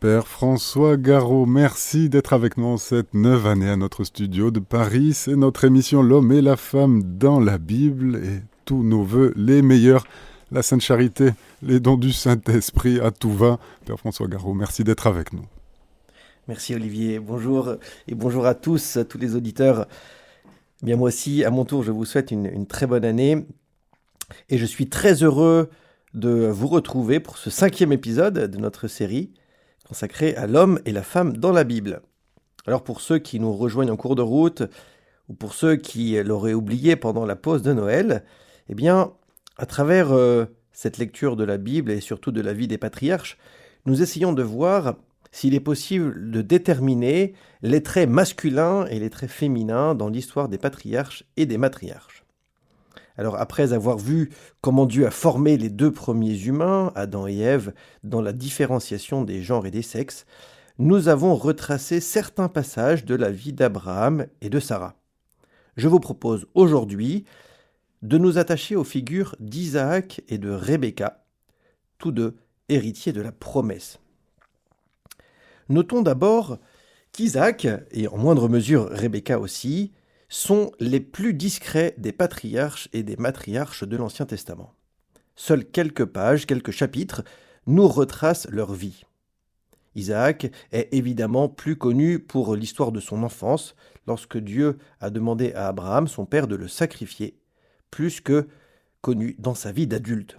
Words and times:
Père 0.00 0.26
François 0.26 0.96
Garot, 0.96 1.44
merci 1.44 2.08
d'être 2.08 2.32
avec 2.32 2.56
nous 2.56 2.78
cette 2.78 3.12
neuve 3.12 3.46
année 3.46 3.68
à 3.68 3.76
notre 3.76 4.02
studio 4.02 4.50
de 4.50 4.58
Paris. 4.58 5.12
C'est 5.12 5.36
notre 5.36 5.64
émission 5.64 6.02
L'homme 6.02 6.32
et 6.32 6.40
la 6.40 6.56
femme 6.56 7.02
dans 7.18 7.38
la 7.38 7.58
Bible 7.58 8.16
et 8.16 8.40
tous 8.64 8.82
nos 8.82 9.02
voeux 9.02 9.34
les 9.36 9.60
meilleurs. 9.60 10.06
La 10.52 10.62
Sainte 10.62 10.80
Charité, 10.80 11.32
les 11.60 11.80
dons 11.80 11.98
du 11.98 12.12
Saint-Esprit, 12.12 12.98
à 12.98 13.10
tout 13.10 13.30
va. 13.30 13.58
Père 13.84 13.98
François 13.98 14.26
Garot, 14.26 14.54
merci 14.54 14.84
d'être 14.84 15.06
avec 15.06 15.34
nous. 15.34 15.44
Merci 16.48 16.74
Olivier. 16.74 17.18
Bonjour 17.18 17.74
et 18.08 18.14
bonjour 18.14 18.46
à 18.46 18.54
tous, 18.54 18.96
à 18.96 19.04
tous 19.04 19.18
les 19.18 19.36
auditeurs. 19.36 19.86
Bien 20.82 20.96
moi 20.96 21.08
aussi, 21.08 21.44
à 21.44 21.50
mon 21.50 21.66
tour, 21.66 21.82
je 21.82 21.92
vous 21.92 22.06
souhaite 22.06 22.30
une 22.30 22.66
très 22.66 22.86
bonne 22.86 23.04
année 23.04 23.44
et 24.48 24.56
je 24.56 24.64
suis 24.64 24.88
très 24.88 25.22
heureux 25.22 25.68
de 26.14 26.46
vous 26.46 26.68
retrouver 26.68 27.20
pour 27.20 27.36
ce 27.36 27.50
cinquième 27.50 27.92
épisode 27.92 28.50
de 28.50 28.56
notre 28.56 28.88
série 28.88 29.34
consacré 29.90 30.36
à 30.36 30.46
l'homme 30.46 30.78
et 30.84 30.92
la 30.92 31.02
femme 31.02 31.36
dans 31.36 31.50
la 31.50 31.64
Bible. 31.64 32.00
Alors 32.64 32.84
pour 32.84 33.00
ceux 33.00 33.18
qui 33.18 33.40
nous 33.40 33.52
rejoignent 33.52 33.90
en 33.90 33.96
cours 33.96 34.14
de 34.14 34.22
route, 34.22 34.62
ou 35.28 35.34
pour 35.34 35.52
ceux 35.52 35.74
qui 35.74 36.16
l'auraient 36.22 36.54
oublié 36.54 36.94
pendant 36.94 37.26
la 37.26 37.34
pause 37.34 37.62
de 37.62 37.72
Noël, 37.72 38.22
eh 38.68 38.76
bien, 38.76 39.12
à 39.56 39.66
travers 39.66 40.12
euh, 40.12 40.44
cette 40.70 40.98
lecture 40.98 41.34
de 41.34 41.42
la 41.42 41.56
Bible 41.56 41.90
et 41.90 42.00
surtout 42.00 42.30
de 42.30 42.40
la 42.40 42.52
vie 42.52 42.68
des 42.68 42.78
patriarches, 42.78 43.36
nous 43.84 44.00
essayons 44.00 44.32
de 44.32 44.44
voir 44.44 44.94
s'il 45.32 45.54
est 45.54 45.60
possible 45.60 46.30
de 46.30 46.40
déterminer 46.40 47.34
les 47.62 47.82
traits 47.82 48.08
masculins 48.08 48.86
et 48.86 49.00
les 49.00 49.10
traits 49.10 49.30
féminins 49.30 49.96
dans 49.96 50.08
l'histoire 50.08 50.48
des 50.48 50.58
patriarches 50.58 51.24
et 51.36 51.46
des 51.46 51.58
matriarches. 51.58 52.19
Alors 53.16 53.36
après 53.36 53.72
avoir 53.72 53.98
vu 53.98 54.30
comment 54.60 54.86
Dieu 54.86 55.06
a 55.06 55.10
formé 55.10 55.56
les 55.56 55.70
deux 55.70 55.90
premiers 55.90 56.38
humains, 56.38 56.92
Adam 56.94 57.26
et 57.26 57.38
Ève, 57.38 57.72
dans 58.04 58.22
la 58.22 58.32
différenciation 58.32 59.22
des 59.24 59.42
genres 59.42 59.66
et 59.66 59.70
des 59.70 59.82
sexes, 59.82 60.26
nous 60.78 61.08
avons 61.08 61.34
retracé 61.34 62.00
certains 62.00 62.48
passages 62.48 63.04
de 63.04 63.14
la 63.14 63.30
vie 63.30 63.52
d'Abraham 63.52 64.26
et 64.40 64.48
de 64.48 64.60
Sarah. 64.60 64.94
Je 65.76 65.88
vous 65.88 66.00
propose 66.00 66.46
aujourd'hui 66.54 67.24
de 68.02 68.16
nous 68.16 68.38
attacher 68.38 68.76
aux 68.76 68.84
figures 68.84 69.36
d'Isaac 69.40 70.22
et 70.28 70.38
de 70.38 70.50
Rebecca, 70.50 71.22
tous 71.98 72.12
deux 72.12 72.36
héritiers 72.68 73.12
de 73.12 73.20
la 73.20 73.32
promesse. 73.32 73.98
Notons 75.68 76.02
d'abord 76.02 76.58
qu'Isaac, 77.12 77.66
et 77.90 78.08
en 78.08 78.16
moindre 78.16 78.48
mesure 78.48 78.88
Rebecca 78.90 79.38
aussi, 79.38 79.92
sont 80.30 80.70
les 80.78 81.00
plus 81.00 81.34
discrets 81.34 81.94
des 81.98 82.12
patriarches 82.12 82.88
et 82.92 83.02
des 83.02 83.16
matriarches 83.16 83.84
de 83.84 83.96
l'Ancien 83.96 84.24
Testament. 84.24 84.72
Seules 85.36 85.64
quelques 85.64 86.06
pages, 86.06 86.46
quelques 86.46 86.70
chapitres, 86.70 87.22
nous 87.66 87.88
retracent 87.88 88.48
leur 88.48 88.72
vie. 88.72 89.02
Isaac 89.96 90.50
est 90.70 90.88
évidemment 90.92 91.48
plus 91.48 91.76
connu 91.76 92.20
pour 92.20 92.54
l'histoire 92.54 92.92
de 92.92 93.00
son 93.00 93.24
enfance, 93.24 93.74
lorsque 94.06 94.38
Dieu 94.38 94.78
a 95.00 95.10
demandé 95.10 95.52
à 95.52 95.66
Abraham, 95.66 96.06
son 96.06 96.26
père, 96.26 96.46
de 96.46 96.54
le 96.54 96.68
sacrifier, 96.68 97.36
plus 97.90 98.20
que 98.20 98.46
connu 99.00 99.34
dans 99.38 99.54
sa 99.54 99.72
vie 99.72 99.88
d'adulte. 99.88 100.38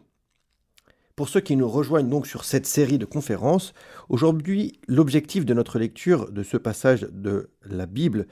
Pour 1.17 1.28
ceux 1.28 1.42
qui 1.42 1.58
nous 1.58 1.67
rejoignent 1.67 2.09
donc 2.09 2.28
sur 2.28 2.45
cette 2.45 2.66
série 2.66 2.97
de 2.97 3.06
conférences, 3.06 3.73
aujourd'hui 4.08 4.80
l'objectif 4.88 5.45
de 5.45 5.53
notre 5.53 5.80
lecture 5.80 6.31
de 6.31 6.44
ce 6.44 6.56
passage 6.56 7.02
de 7.12 7.50
la 7.66 7.86
Bible, 7.86 8.28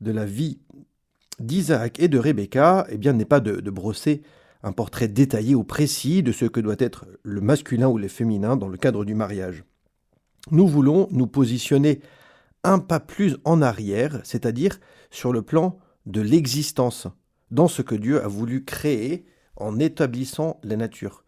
de 0.00 0.12
la 0.12 0.24
vie 0.24 0.60
d'Isaac 1.38 1.98
et 2.00 2.08
de 2.08 2.18
Rebecca 2.18 2.86
eh 2.90 2.98
bien, 2.98 3.12
n'est 3.12 3.24
pas 3.24 3.40
de, 3.40 3.60
de, 3.60 3.70
brosser 3.70 4.22
un 4.62 4.72
portrait 4.72 5.08
détaillé 5.08 5.54
ou 5.54 5.64
précis 5.64 6.22
de 6.22 6.32
ce 6.32 6.44
que 6.44 6.60
doit 6.60 6.76
être 6.78 7.06
le 7.22 7.40
masculin 7.40 7.88
ou 7.88 7.98
le 7.98 8.08
féminin 8.08 8.56
dans 8.56 8.68
le 8.68 8.76
cadre 8.76 9.04
du 9.04 9.14
mariage. 9.14 9.64
Nous 10.50 10.66
voulons 10.66 11.08
nous 11.10 11.26
positionner 11.26 12.00
un 12.64 12.78
pas 12.78 13.00
plus 13.00 13.36
en 13.44 13.62
arrière, 13.62 14.20
c'est-à-dire 14.24 14.78
sur 15.10 15.32
le 15.32 15.42
plan 15.42 15.78
de 16.06 16.20
l'existence, 16.20 17.06
dans 17.50 17.68
ce 17.68 17.82
que 17.82 17.94
Dieu 17.94 18.22
a 18.22 18.28
voulu 18.28 18.64
créer 18.64 19.26
en 19.56 19.78
établissant 19.78 20.58
la 20.62 20.76
nature, 20.76 21.24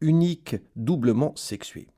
unique, 0.00 0.56
doublement 0.76 1.34
sexuée. 1.36 1.88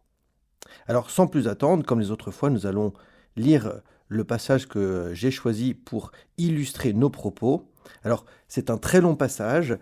Alors 0.87 1.11
sans 1.11 1.27
plus 1.27 1.49
attendre, 1.49 1.85
comme 1.85 2.01
les 2.01 2.11
autres 2.11 2.31
fois, 2.31 2.51
nous 2.51 2.67
allons 2.67 2.93
lire 3.37 3.83
le 4.13 4.25
passage 4.25 4.69
que 4.69 5.11
j'ai 5.15 5.31
choisi 5.31 5.75
pour 5.75 6.13
illustrer 6.39 6.93
nos 6.93 7.11
propos. 7.11 7.69
Alors, 8.05 8.25
c'est 8.49 8.71
un 8.71 8.79
très 8.79 9.01
long 9.01 9.17
passage 9.17 9.77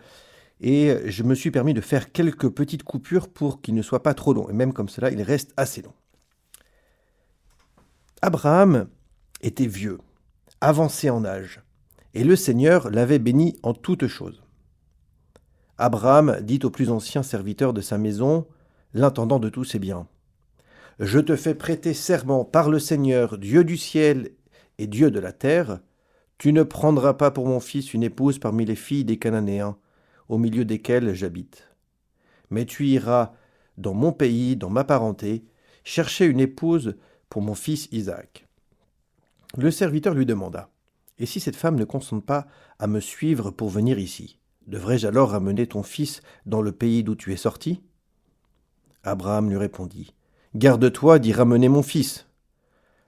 et 0.61 0.97
je 1.07 1.23
me 1.23 1.35
suis 1.35 1.51
permis 1.51 1.75
de 1.75 1.81
faire 1.81 2.13
quelques 2.13 2.49
petites 2.51 2.83
coupures 2.83 3.29
pour 3.29 3.61
qu'il 3.61 3.75
ne 3.75 3.83
soit 3.83 4.03
pas 4.03 4.15
trop 4.15 4.33
long. 4.33 4.49
Et 4.51 4.53
même 4.53 4.73
comme 4.73 4.89
cela, 4.89 5.11
il 5.11 5.23
reste 5.23 5.53
assez 5.57 5.83
long. 5.83 5.95
Abraham 8.23 8.89
était 9.41 9.67
vieux, 9.67 9.99
avancé 10.61 11.09
en 11.09 11.25
âge, 11.25 11.63
et 12.13 12.25
le 12.25 12.37
Seigneur 12.37 12.91
l'avait 12.91 13.19
béni 13.19 13.57
en 13.63 13.73
toutes 13.73 14.09
choses. 14.09 14.43
Abraham 15.79 16.39
dit 16.43 16.61
au 16.63 16.69
plus 16.69 16.91
ancien 16.91 17.23
serviteur 17.23 17.73
de 17.73 17.81
sa 17.81 17.97
maison, 17.97 18.47
l'intendant 18.93 19.39
de 19.39 19.49
tous 19.49 19.65
ses 19.65 19.79
biens, 19.79 20.07
je 21.01 21.19
te 21.19 21.35
fais 21.35 21.55
prêter 21.55 21.95
serment 21.95 22.45
par 22.45 22.69
le 22.69 22.79
Seigneur, 22.79 23.39
Dieu 23.39 23.65
du 23.65 23.79
ciel 23.79 24.33
et 24.77 24.87
Dieu 24.87 25.11
de 25.11 25.19
la 25.19 25.33
terre, 25.33 25.81
tu 26.37 26.53
ne 26.53 26.63
prendras 26.63 27.15
pas 27.15 27.31
pour 27.31 27.47
mon 27.47 27.59
fils 27.59 27.95
une 27.95 28.03
épouse 28.03 28.39
parmi 28.39 28.67
les 28.67 28.77
filles 28.77 29.07
des 29.07 29.19
Cananéens, 29.19 29.79
au 30.29 30.37
milieu 30.37 30.67
desquelles 30.67 31.15
j'habite. 31.15 31.71
Mais 32.51 32.67
tu 32.67 32.87
iras 32.87 33.33
dans 33.79 33.95
mon 33.95 34.13
pays, 34.13 34.57
dans 34.57 34.69
ma 34.69 34.85
parenté, 34.85 35.47
chercher 35.85 36.27
une 36.27 36.41
épouse 36.41 36.97
pour 37.31 37.41
mon 37.41 37.55
fils 37.55 37.89
Isaac. 37.93 38.47
Le 39.57 39.71
serviteur 39.71 40.13
lui 40.13 40.27
demanda 40.27 40.69
Et 41.19 41.25
si 41.25 41.41
cette 41.41 41.57
femme 41.57 41.77
ne 41.77 41.85
consente 41.85 42.27
pas 42.27 42.47
à 42.79 42.87
me 42.87 43.01
suivre 43.01 43.51
pour 43.51 43.71
venir 43.71 43.99
ici, 43.99 44.39
devrais-je 44.67 45.07
alors 45.07 45.31
ramener 45.31 45.67
ton 45.67 45.83
fils 45.83 46.21
dans 46.45 46.61
le 46.61 46.73
pays 46.73 47.03
d'où 47.05 47.15
tu 47.15 47.33
es 47.33 47.37
sorti? 47.37 47.83
Abraham 49.03 49.49
lui 49.49 49.57
répondit 49.57 50.13
Garde-toi 50.57 51.21
d'y 51.21 51.33
ramener 51.33 51.69
mon 51.69 51.85
fils. 51.85 52.27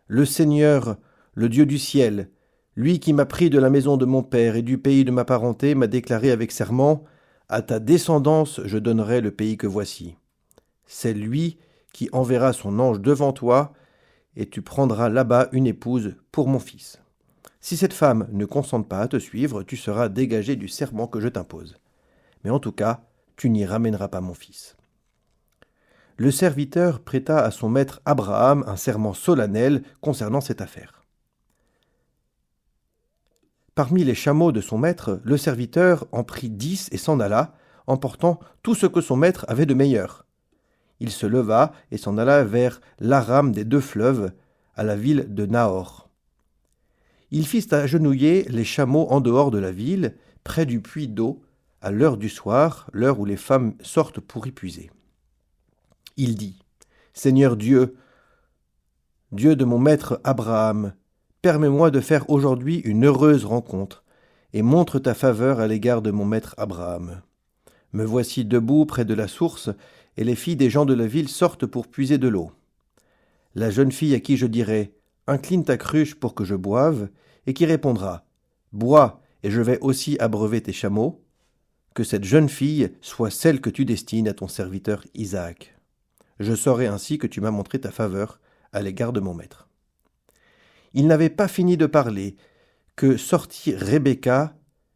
Le 0.07 0.25
Seigneur, 0.25 0.97
le 1.35 1.49
Dieu 1.49 1.67
du 1.67 1.77
ciel, 1.77 2.31
lui 2.77 3.01
qui 3.01 3.13
m'a 3.13 3.27
pris 3.27 3.51
de 3.51 3.59
la 3.59 3.69
maison 3.69 3.97
de 3.97 4.05
mon 4.05 4.23
père 4.23 4.55
et 4.55 4.63
du 4.63 4.79
pays 4.79 5.05
de 5.05 5.11
ma 5.11 5.25
parenté, 5.25 5.75
m'a 5.75 5.89
déclaré 5.89 6.31
avec 6.31 6.53
serment 6.53 7.03
À 7.49 7.61
ta 7.63 7.81
descendance 7.81 8.61
je 8.65 8.79
donnerai 8.79 9.21
le 9.21 9.33
pays 9.33 9.57
que 9.57 9.67
voici. 9.67 10.15
C'est 10.87 11.15
lui 11.15 11.59
qui 11.93 12.09
enverra 12.13 12.53
son 12.53 12.79
ange 12.79 13.01
devant 13.01 13.33
toi, 13.33 13.73
et 14.37 14.49
tu 14.49 14.63
prendras 14.63 15.09
là-bas 15.09 15.49
une 15.51 15.67
épouse 15.67 16.15
pour 16.31 16.47
mon 16.47 16.61
fils. 16.61 17.01
Si 17.61 17.77
cette 17.77 17.93
femme 17.93 18.29
ne 18.31 18.45
consente 18.45 18.89
pas 18.89 19.01
à 19.01 19.09
te 19.09 19.19
suivre, 19.19 19.65
tu 19.65 19.77
seras 19.77 20.09
dégagé 20.09 20.55
du 20.55 20.69
serment 20.69 21.09
que 21.09 21.19
je 21.19 21.29
t'impose. 21.29 21.77
Mais 22.45 22.51
en 22.51 22.61
tout 22.61 22.73
cas, 22.73 23.01
tu 23.37 23.51
n'y 23.51 23.67
ramèneras 23.67 24.07
pas 24.07 24.21
mon 24.21 24.35
fils 24.35 24.77
le 26.23 26.31
serviteur 26.31 27.01
prêta 27.01 27.45
à 27.45 27.51
son 27.51 27.69
maître 27.69 28.01
Abraham 28.05 28.63
un 28.69 28.77
serment 28.77 29.13
solennel 29.13 29.83
concernant 30.01 30.41
cette 30.41 30.61
affaire. 30.61 31.03
Parmi 33.75 34.05
les 34.05 34.15
chameaux 34.15 34.53
de 34.53 34.61
son 34.61 34.79
maître, 34.79 35.21
le 35.25 35.37
serviteur 35.37 36.07
en 36.13 36.23
prit 36.23 36.49
dix 36.49 36.89
et 36.93 36.97
s'en 36.97 37.19
alla, 37.19 37.55
emportant 37.89 38.39
tout 38.63 38.77
ce 38.77 38.87
que 38.87 39.01
son 39.01 39.17
maître 39.17 39.45
avait 39.49 39.67
de 39.67 39.75
meilleur. 39.75 40.25
Il 41.01 41.11
se 41.11 41.27
leva 41.27 41.73
et 41.91 41.97
s'en 41.97 42.17
alla 42.17 42.45
vers 42.45 42.81
l'Aram 43.01 43.51
des 43.51 43.65
deux 43.65 43.81
fleuves, 43.81 44.31
à 44.77 44.85
la 44.85 44.95
ville 44.95 45.27
de 45.29 45.45
Nahor. 45.45 46.09
Il 47.33 47.49
fit 47.49 47.67
agenouiller 47.75 48.47
les 48.49 48.65
chameaux 48.65 49.09
en 49.11 49.21
dehors 49.21 49.51
de 49.51 49.59
la 49.59 49.73
ville, 49.73 50.15
près 50.45 50.67
du 50.67 50.81
puits 50.81 51.09
d'eau, 51.09 51.43
à 51.81 51.91
l'heure 51.91 52.17
du 52.17 52.29
soir, 52.29 52.89
l'heure 52.93 53.19
où 53.19 53.25
les 53.25 53.37
femmes 53.37 53.75
sortent 53.83 54.21
pour 54.21 54.47
y 54.47 54.53
puiser. 54.53 54.93
Il 56.17 56.37
dit 56.37 56.59
Seigneur 57.15 57.57
Dieu, 57.57 57.97
Dieu 59.33 59.57
de 59.57 59.65
mon 59.65 59.79
maître 59.79 60.21
Abraham, 60.25 60.93
permets-moi 61.41 61.91
de 61.91 62.01
faire 62.01 62.29
aujourd'hui 62.29 62.81
une 62.81 63.07
heureuse 63.07 63.47
rencontre, 63.47 64.05
et 64.53 64.61
montre 64.61 64.99
ta 64.99 65.15
faveur 65.15 65.59
à 65.59 65.67
l'égard 65.67 66.03
de 66.03 66.11
mon 66.11 66.27
maître 66.27 66.55
Abraham. 66.59 67.23
Me 67.95 68.05
voici 68.05 68.45
debout 68.45 68.85
près 68.85 69.07
de 69.07 69.15
la 69.15 69.27
source, 69.27 69.71
et 70.19 70.25
les 70.25 70.35
filles 70.35 70.57
des 70.57 70.69
gens 70.69 70.85
de 70.85 70.93
la 70.93 71.07
ville 71.07 71.31
sortent 71.31 71.65
pour 71.65 71.89
puiser 71.89 72.19
de 72.19 72.29
l'eau. 72.29 72.53
La 73.55 73.71
jeune 73.71 73.93
fille 73.93 74.15
à 74.15 74.21
qui 74.21 74.37
je 74.37 74.47
dirai 74.47 74.95
Incline 75.27 75.65
ta 75.65 75.79
cruche 75.79 76.15
pour 76.15 76.35
que 76.35 76.45
je 76.45 76.55
boive, 76.55 77.09
et 77.47 77.55
qui 77.55 77.65
répondra 77.65 78.27
Bois, 78.73 79.23
et 79.43 79.51
je 79.51 79.63
vais 79.63 79.79
aussi 79.81 80.19
abreuver 80.19 80.61
tes 80.61 80.73
chameaux, 80.73 81.25
que 81.95 82.05
cette 82.05 82.25
jeune 82.25 82.51
fille 82.51 82.91
soit 83.01 83.31
celle 83.31 83.63
que 83.63 83.71
tu 83.71 83.87
destines 83.87 84.29
à 84.29 84.35
ton 84.35 84.49
serviteur 84.49 85.05
Isaac 85.15 85.75
je 86.43 86.55
saurai 86.55 86.87
ainsi 86.87 87.19
que 87.19 87.27
tu 87.27 87.41
m'as 87.41 87.51
montré 87.51 87.81
ta 87.81 87.91
faveur 87.91 88.41
à 88.73 88.83
l'égard 88.83 89.13
de 89.13 89.21
mon 89.21 89.35
maître. 89.35 89.69
Il 90.95 91.07
n'avait 91.07 91.31
pas 91.31 91.49
fini 91.49 91.77
de 91.77 91.87
parler 91.87 92.37
que 92.97 93.17
sortit 93.17 93.75
Rebecca, 93.75 94.55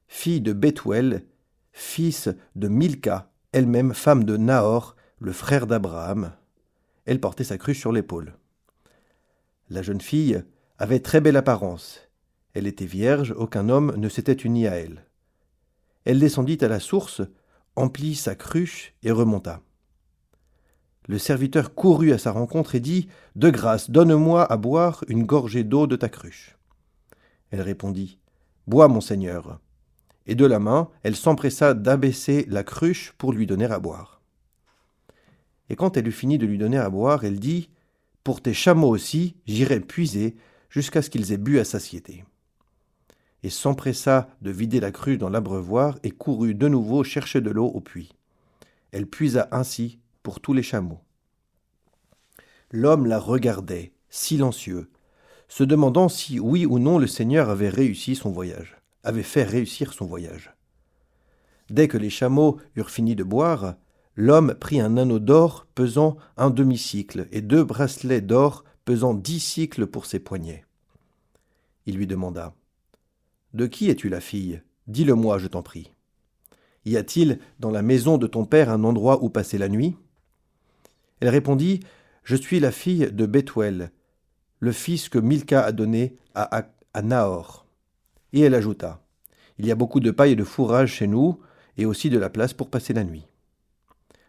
fille 0.08 0.40
de 0.40 0.52
Bethuel, 0.52 1.26
fils 1.72 2.28
de 2.54 2.68
Milka, 2.68 3.30
elle-même 3.52 3.94
femme 3.94 4.24
de 4.24 4.36
Nahor, 4.36 4.96
le 5.18 5.32
frère 5.32 5.66
d'Abraham. 5.66 6.32
Elle 7.06 7.20
portait 7.20 7.44
sa 7.44 7.58
cruche 7.58 7.80
sur 7.80 7.92
l'épaule. 7.92 8.34
La 9.70 9.82
jeune 9.82 10.00
fille 10.00 10.42
avait 10.78 11.00
très 11.00 11.20
belle 11.20 11.36
apparence. 11.36 12.00
Elle 12.54 12.66
était 12.66 12.86
vierge, 12.86 13.34
aucun 13.36 13.68
homme 13.68 13.94
ne 13.96 14.08
s'était 14.08 14.32
uni 14.32 14.66
à 14.66 14.76
elle. 14.76 15.06
Elle 16.04 16.20
descendit 16.20 16.58
à 16.60 16.68
la 16.68 16.80
source, 16.80 17.22
emplit 17.74 18.14
sa 18.14 18.34
cruche 18.34 18.94
et 19.02 19.10
remonta. 19.10 19.60
Le 21.06 21.18
serviteur 21.18 21.74
courut 21.74 22.12
à 22.12 22.18
sa 22.18 22.32
rencontre 22.32 22.74
et 22.74 22.80
dit 22.80 23.08
De 23.36 23.50
grâce, 23.50 23.90
donne-moi 23.90 24.44
à 24.44 24.56
boire 24.56 25.04
une 25.08 25.24
gorgée 25.24 25.62
d'eau 25.62 25.86
de 25.86 25.96
ta 25.96 26.08
cruche. 26.08 26.56
Elle 27.50 27.60
répondit 27.60 28.18
Bois, 28.66 28.88
mon 28.88 29.00
seigneur. 29.00 29.60
Et 30.26 30.34
de 30.34 30.44
la 30.44 30.58
main, 30.58 30.90
elle 31.04 31.14
s'empressa 31.14 31.74
d'abaisser 31.74 32.44
la 32.48 32.64
cruche 32.64 33.12
pour 33.16 33.32
lui 33.32 33.46
donner 33.46 33.66
à 33.66 33.78
boire. 33.78 34.20
Et 35.68 35.76
quand 35.76 35.96
elle 35.96 36.08
eut 36.08 36.12
fini 36.12 36.38
de 36.38 36.46
lui 36.46 36.58
donner 36.58 36.78
à 36.78 36.90
boire, 36.90 37.24
elle 37.24 37.38
dit 37.38 37.70
Pour 38.24 38.40
tes 38.40 38.54
chameaux 38.54 38.88
aussi, 38.88 39.36
j'irai 39.46 39.78
puiser 39.78 40.36
jusqu'à 40.68 41.02
ce 41.02 41.10
qu'ils 41.10 41.32
aient 41.32 41.38
bu 41.38 41.60
à 41.60 41.64
satiété. 41.64 42.24
Et 43.44 43.50
s'empressa 43.50 44.28
de 44.42 44.50
vider 44.50 44.80
la 44.80 44.90
cruche 44.90 45.18
dans 45.18 45.30
l'abreuvoir 45.30 46.00
et 46.02 46.10
courut 46.10 46.56
de 46.56 46.66
nouveau 46.66 47.04
chercher 47.04 47.40
de 47.40 47.50
l'eau 47.50 47.66
au 47.66 47.80
puits. 47.80 48.16
Elle 48.90 49.06
puisa 49.06 49.46
ainsi 49.52 50.00
pour 50.26 50.40
tous 50.40 50.52
les 50.52 50.64
chameaux. 50.64 50.98
L'homme 52.72 53.06
la 53.06 53.20
regardait, 53.20 53.92
silencieux, 54.08 54.90
se 55.46 55.62
demandant 55.62 56.08
si 56.08 56.40
oui 56.40 56.66
ou 56.66 56.80
non 56.80 56.98
le 56.98 57.06
Seigneur 57.06 57.48
avait 57.48 57.68
réussi 57.68 58.16
son 58.16 58.32
voyage, 58.32 58.76
avait 59.04 59.22
fait 59.22 59.44
réussir 59.44 59.92
son 59.92 60.04
voyage. 60.04 60.52
Dès 61.70 61.86
que 61.86 61.96
les 61.96 62.10
chameaux 62.10 62.58
eurent 62.74 62.90
fini 62.90 63.14
de 63.14 63.22
boire, 63.22 63.76
l'homme 64.16 64.54
prit 64.54 64.80
un 64.80 64.96
anneau 64.96 65.20
d'or 65.20 65.68
pesant 65.76 66.16
un 66.36 66.50
demi-cycle 66.50 67.28
et 67.30 67.40
deux 67.40 67.62
bracelets 67.62 68.20
d'or 68.20 68.64
pesant 68.84 69.14
dix 69.14 69.38
cycles 69.38 69.86
pour 69.86 70.06
ses 70.06 70.18
poignets. 70.18 70.64
Il 71.86 71.94
lui 71.94 72.08
demanda 72.08 72.52
De 73.54 73.68
qui 73.68 73.90
es-tu 73.90 74.08
la 74.08 74.20
fille? 74.20 74.60
Dis-le-moi, 74.88 75.38
je 75.38 75.46
t'en 75.46 75.62
prie. 75.62 75.92
Y 76.84 76.96
a-t-il 76.96 77.38
dans 77.60 77.70
la 77.70 77.82
maison 77.82 78.18
de 78.18 78.26
ton 78.26 78.44
père 78.44 78.70
un 78.70 78.82
endroit 78.82 79.22
où 79.22 79.30
passer 79.30 79.56
la 79.56 79.68
nuit? 79.68 79.96
Elle 81.20 81.28
répondit 81.28 81.80
Je 82.24 82.36
suis 82.36 82.60
la 82.60 82.70
fille 82.70 83.10
de 83.12 83.26
Bethuel, 83.26 83.90
le 84.60 84.72
fils 84.72 85.08
que 85.08 85.18
Milka 85.18 85.64
a 85.64 85.72
donné 85.72 86.16
à, 86.34 86.68
à 86.94 87.02
Nahor. 87.02 87.66
Et 88.32 88.40
elle 88.40 88.54
ajouta 88.54 89.00
Il 89.58 89.66
y 89.66 89.70
a 89.70 89.76
beaucoup 89.76 90.00
de 90.00 90.10
paille 90.10 90.32
et 90.32 90.36
de 90.36 90.44
fourrage 90.44 90.92
chez 90.92 91.06
nous, 91.06 91.40
et 91.78 91.86
aussi 91.86 92.10
de 92.10 92.18
la 92.18 92.30
place 92.30 92.54
pour 92.54 92.70
passer 92.70 92.92
la 92.92 93.04
nuit. 93.04 93.26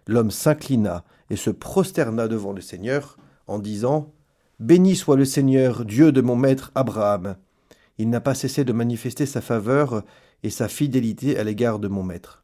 L'homme 0.06 0.32
s'inclina 0.32 1.04
et 1.30 1.36
se 1.36 1.50
prosterna 1.50 2.28
devant 2.28 2.54
le 2.54 2.62
Seigneur 2.62 3.18
en 3.48 3.60
disant 3.60 4.14
Béni 4.60 4.96
soit 4.96 5.18
le 5.18 5.26
Seigneur, 5.26 5.86
Dieu 5.86 6.12
de 6.12 6.22
mon 6.22 6.36
maître 6.36 6.72
Abraham. 6.76 7.36
Il 7.98 8.10
n'a 8.10 8.22
pas 8.22 8.34
cessé 8.34 8.64
de 8.64 8.74
manifester 8.74 9.26
sa 9.26 9.42
faveur 9.42 10.04
et 10.44 10.50
sa 10.50 10.68
fidélité 10.68 11.38
à 11.38 11.44
l'égard 11.44 11.80
de 11.80 11.88
mon 11.88 12.04
maître. 12.04 12.44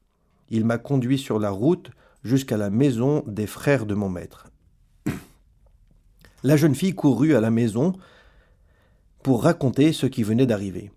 Il 0.49 0.65
m'a 0.65 0.77
conduit 0.77 1.17
sur 1.17 1.39
la 1.39 1.49
route 1.49 1.91
jusqu'à 2.23 2.57
la 2.57 2.69
maison 2.69 3.23
des 3.27 3.47
frères 3.47 3.85
de 3.85 3.95
mon 3.95 4.09
maître. 4.09 4.47
La 6.43 6.57
jeune 6.57 6.75
fille 6.75 6.95
courut 6.95 7.35
à 7.35 7.41
la 7.41 7.51
maison 7.51 7.93
pour 9.23 9.43
raconter 9.43 9.93
ce 9.93 10.05
qui 10.05 10.23
venait 10.23 10.45
d'arriver. 10.45 10.91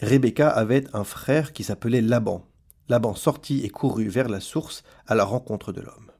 Rebecca 0.00 0.48
avait 0.48 0.84
un 0.94 1.04
frère 1.04 1.52
qui 1.52 1.64
s'appelait 1.64 2.00
Laban. 2.00 2.46
Laban 2.88 3.14
sortit 3.14 3.64
et 3.64 3.68
courut 3.68 4.08
vers 4.08 4.28
la 4.28 4.40
source 4.40 4.84
à 5.06 5.14
la 5.14 5.24
rencontre 5.24 5.72
de 5.72 5.80
l'homme. 5.80 6.12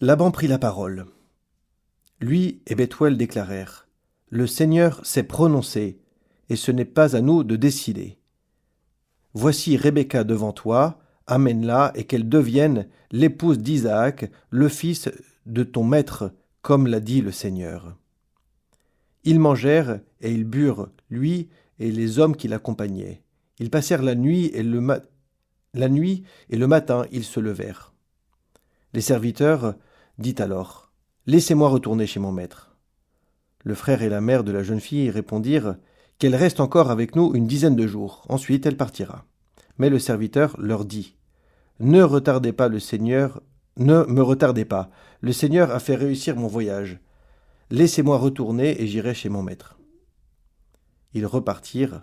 Laban 0.00 0.30
prit 0.30 0.46
la 0.46 0.58
parole. 0.58 1.06
Lui 2.20 2.62
et 2.66 2.74
Bethuel 2.74 3.16
déclarèrent 3.16 3.88
Le 4.28 4.46
Seigneur 4.46 5.04
s'est 5.06 5.22
prononcé, 5.22 5.98
et 6.50 6.56
ce 6.56 6.70
n'est 6.70 6.84
pas 6.84 7.16
à 7.16 7.22
nous 7.22 7.44
de 7.44 7.56
décider. 7.56 8.18
Voici 9.38 9.76
Rebecca 9.76 10.24
devant 10.24 10.54
toi, 10.54 10.98
amène-la 11.26 11.92
et 11.94 12.04
qu'elle 12.04 12.26
devienne 12.26 12.88
l'épouse 13.12 13.58
d'Isaac, 13.58 14.30
le 14.48 14.66
fils 14.70 15.10
de 15.44 15.62
ton 15.62 15.84
maître, 15.84 16.32
comme 16.62 16.86
l'a 16.86 17.00
dit 17.00 17.20
le 17.20 17.32
Seigneur. 17.32 17.98
Ils 19.24 19.38
mangèrent 19.38 20.00
et 20.22 20.32
ils 20.32 20.46
burent, 20.46 20.88
lui 21.10 21.50
et 21.78 21.92
les 21.92 22.18
hommes 22.18 22.34
qui 22.34 22.48
l'accompagnaient. 22.48 23.20
Ils 23.58 23.68
passèrent 23.68 24.02
la 24.02 24.14
nuit 24.14 24.46
et 24.54 24.62
le, 24.62 24.82
la 25.74 25.88
nuit 25.90 26.24
et 26.48 26.56
le 26.56 26.66
matin 26.66 27.04
ils 27.12 27.22
se 27.22 27.38
levèrent. 27.38 27.92
Les 28.94 29.02
serviteurs 29.02 29.74
dit 30.16 30.36
alors 30.38 30.90
Laissez-moi 31.26 31.68
retourner 31.68 32.06
chez 32.06 32.20
mon 32.20 32.32
maître. 32.32 32.74
Le 33.64 33.74
frère 33.74 34.00
et 34.00 34.08
la 34.08 34.22
mère 34.22 34.44
de 34.44 34.52
la 34.52 34.62
jeune 34.62 34.80
fille 34.80 35.10
répondirent 35.10 35.76
Qu'elle 36.18 36.34
reste 36.34 36.60
encore 36.60 36.90
avec 36.90 37.14
nous 37.14 37.34
une 37.34 37.46
dizaine 37.46 37.76
de 37.76 37.86
jours, 37.86 38.24
ensuite 38.28 38.64
elle 38.66 38.76
partira. 38.76 39.24
Mais 39.78 39.90
le 39.90 39.98
serviteur 39.98 40.56
leur 40.58 40.84
dit 40.84 41.16
Ne 41.78 42.02
retardez 42.02 42.52
pas 42.52 42.68
le 42.68 42.80
Seigneur, 42.80 43.42
ne 43.76 44.04
me 44.04 44.22
retardez 44.22 44.64
pas. 44.64 44.90
Le 45.20 45.32
Seigneur 45.32 45.70
a 45.70 45.78
fait 45.78 45.94
réussir 45.94 46.36
mon 46.36 46.46
voyage. 46.46 46.98
Laissez-moi 47.70 48.16
retourner 48.16 48.80
et 48.80 48.86
j'irai 48.86 49.12
chez 49.12 49.28
mon 49.28 49.42
maître. 49.42 49.78
Ils 51.12 51.26
repartirent. 51.26 52.02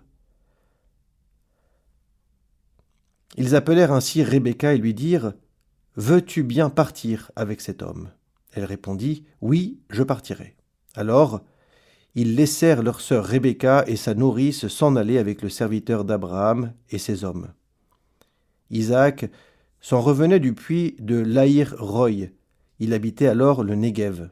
Ils 3.37 3.55
appelèrent 3.55 3.91
ainsi 3.91 4.23
Rebecca 4.23 4.73
et 4.73 4.77
lui 4.77 4.93
dirent 4.93 5.33
Veux-tu 5.95 6.43
bien 6.43 6.69
partir 6.69 7.31
avec 7.35 7.61
cet 7.61 7.81
homme? 7.81 8.09
Elle 8.51 8.65
répondit 8.65 9.25
Oui, 9.41 9.79
je 9.89 10.03
partirai. 10.03 10.55
Alors, 10.95 11.43
ils 12.15 12.35
laissèrent 12.35 12.83
leur 12.83 13.01
sœur 13.01 13.25
Rebecca 13.25 13.83
et 13.87 13.95
sa 13.95 14.13
nourrice 14.13 14.67
s'en 14.67 14.95
aller 14.95 15.17
avec 15.17 15.41
le 15.41 15.49
serviteur 15.49 16.05
d'Abraham 16.05 16.73
et 16.91 16.99
ses 16.99 17.23
hommes. 17.23 17.53
Isaac 18.69 19.29
s'en 19.81 19.99
revenait 19.99 20.39
du 20.39 20.53
puits 20.53 20.95
de 20.99 21.17
Laïr 21.17 21.75
Roy. 21.77 22.29
Il 22.79 22.93
habitait 22.93 23.27
alors 23.27 23.63
le 23.63 23.75
Negev. 23.75 24.29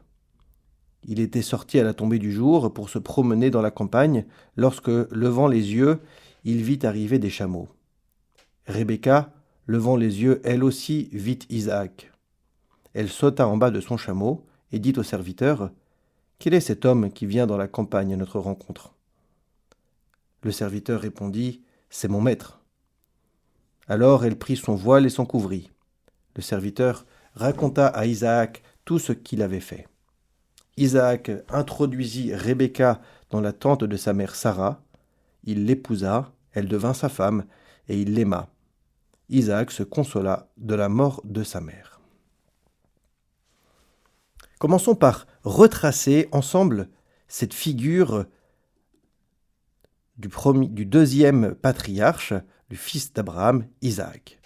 Il 1.03 1.19
était 1.19 1.41
sorti 1.41 1.79
à 1.79 1.83
la 1.83 1.93
tombée 1.93 2.19
du 2.19 2.31
jour 2.31 2.73
pour 2.73 2.89
se 2.89 2.99
promener 2.99 3.49
dans 3.49 3.61
la 3.61 3.71
campagne, 3.71 4.25
lorsque, 4.55 4.87
levant 4.87 5.47
les 5.47 5.73
yeux, 5.73 5.99
il 6.43 6.61
vit 6.61 6.79
arriver 6.83 7.17
des 7.17 7.31
chameaux. 7.31 7.69
Rebecca, 8.67 9.33
levant 9.65 9.95
les 9.95 10.21
yeux, 10.21 10.41
elle 10.43 10.63
aussi 10.63 11.09
vit 11.11 11.39
Isaac. 11.49 12.11
Elle 12.93 13.09
sauta 13.09 13.47
en 13.47 13.57
bas 13.57 13.71
de 13.71 13.81
son 13.81 13.97
chameau 13.97 14.45
et 14.71 14.79
dit 14.79 14.93
au 14.97 15.03
serviteur 15.03 15.71
Quel 16.41 16.55
est 16.55 16.59
cet 16.59 16.85
homme 16.85 17.11
qui 17.11 17.27
vient 17.27 17.45
dans 17.45 17.55
la 17.55 17.67
campagne 17.67 18.15
à 18.15 18.17
notre 18.17 18.39
rencontre? 18.39 18.95
Le 20.41 20.51
serviteur 20.51 20.99
répondit 20.99 21.61
C'est 21.91 22.07
mon 22.07 22.19
maître. 22.19 22.61
Alors 23.87 24.25
elle 24.25 24.39
prit 24.39 24.57
son 24.57 24.73
voile 24.73 25.05
et 25.05 25.11
s'en 25.11 25.27
couvrit. 25.27 25.69
Le 26.35 26.41
serviteur 26.41 27.05
raconta 27.35 27.85
à 27.85 28.07
Isaac 28.07 28.63
tout 28.85 28.97
ce 28.97 29.13
qu'il 29.13 29.43
avait 29.43 29.59
fait. 29.59 29.87
Isaac 30.77 31.29
introduisit 31.47 32.33
Rebecca 32.33 33.03
dans 33.29 33.39
la 33.39 33.53
tente 33.53 33.83
de 33.83 33.95
sa 33.95 34.13
mère 34.13 34.33
Sarah. 34.33 34.81
Il 35.43 35.67
l'épousa, 35.67 36.33
elle 36.53 36.67
devint 36.67 36.95
sa 36.95 37.09
femme, 37.09 37.45
et 37.87 38.01
il 38.01 38.15
l'aima. 38.15 38.49
Isaac 39.29 39.69
se 39.69 39.83
consola 39.83 40.49
de 40.57 40.73
la 40.73 40.89
mort 40.89 41.21
de 41.23 41.43
sa 41.43 41.61
mère. 41.61 41.90
Commençons 44.61 44.93
par 44.93 45.25
retracer 45.43 46.29
ensemble 46.31 46.87
cette 47.27 47.55
figure 47.55 48.25
du, 50.17 50.85
deuxième 50.85 51.55
patriarche, 51.55 52.35
du 52.69 52.75
fils 52.75 53.11
d'Abraham, 53.11 53.65
Isaac. 53.81 54.37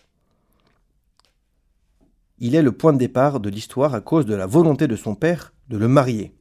Il 2.39 2.55
est 2.55 2.61
le 2.61 2.71
point 2.71 2.93
de 2.93 2.97
départ 2.97 3.41
de 3.41 3.49
l'histoire 3.49 3.93
à 3.93 3.99
cause 3.99 4.25
de 4.25 4.35
la 4.35 4.45
volonté 4.45 4.87
de 4.87 4.95
son 4.95 5.15
père 5.15 5.53
de 5.67 5.75
le 5.75 5.89
marier. 5.89 6.33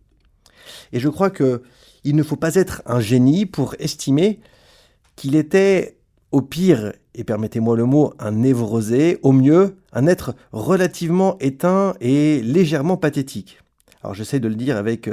Et 0.92 1.00
je 1.00 1.08
crois 1.08 1.30
que 1.30 1.64
il 2.04 2.14
ne 2.14 2.22
faut 2.22 2.36
pas 2.36 2.54
être 2.54 2.80
un 2.86 3.00
génie 3.00 3.44
pour 3.44 3.74
estimer 3.80 4.38
qu'il 5.16 5.34
était 5.34 5.98
au 6.30 6.42
pire, 6.42 6.92
et 7.16 7.24
permettez-moi 7.24 7.76
le 7.76 7.86
mot, 7.86 8.14
un 8.20 8.30
névrosé, 8.30 9.18
au 9.22 9.32
mieux, 9.32 9.78
un 9.92 10.06
être 10.06 10.36
relativement 10.52 11.36
éteint 11.40 11.94
et 12.00 12.40
légèrement 12.40 12.96
pathétique. 12.96 13.58
Alors 14.04 14.14
j'essaie 14.14 14.38
de 14.38 14.48
le 14.48 14.54
dire 14.54 14.76
avec 14.76 15.08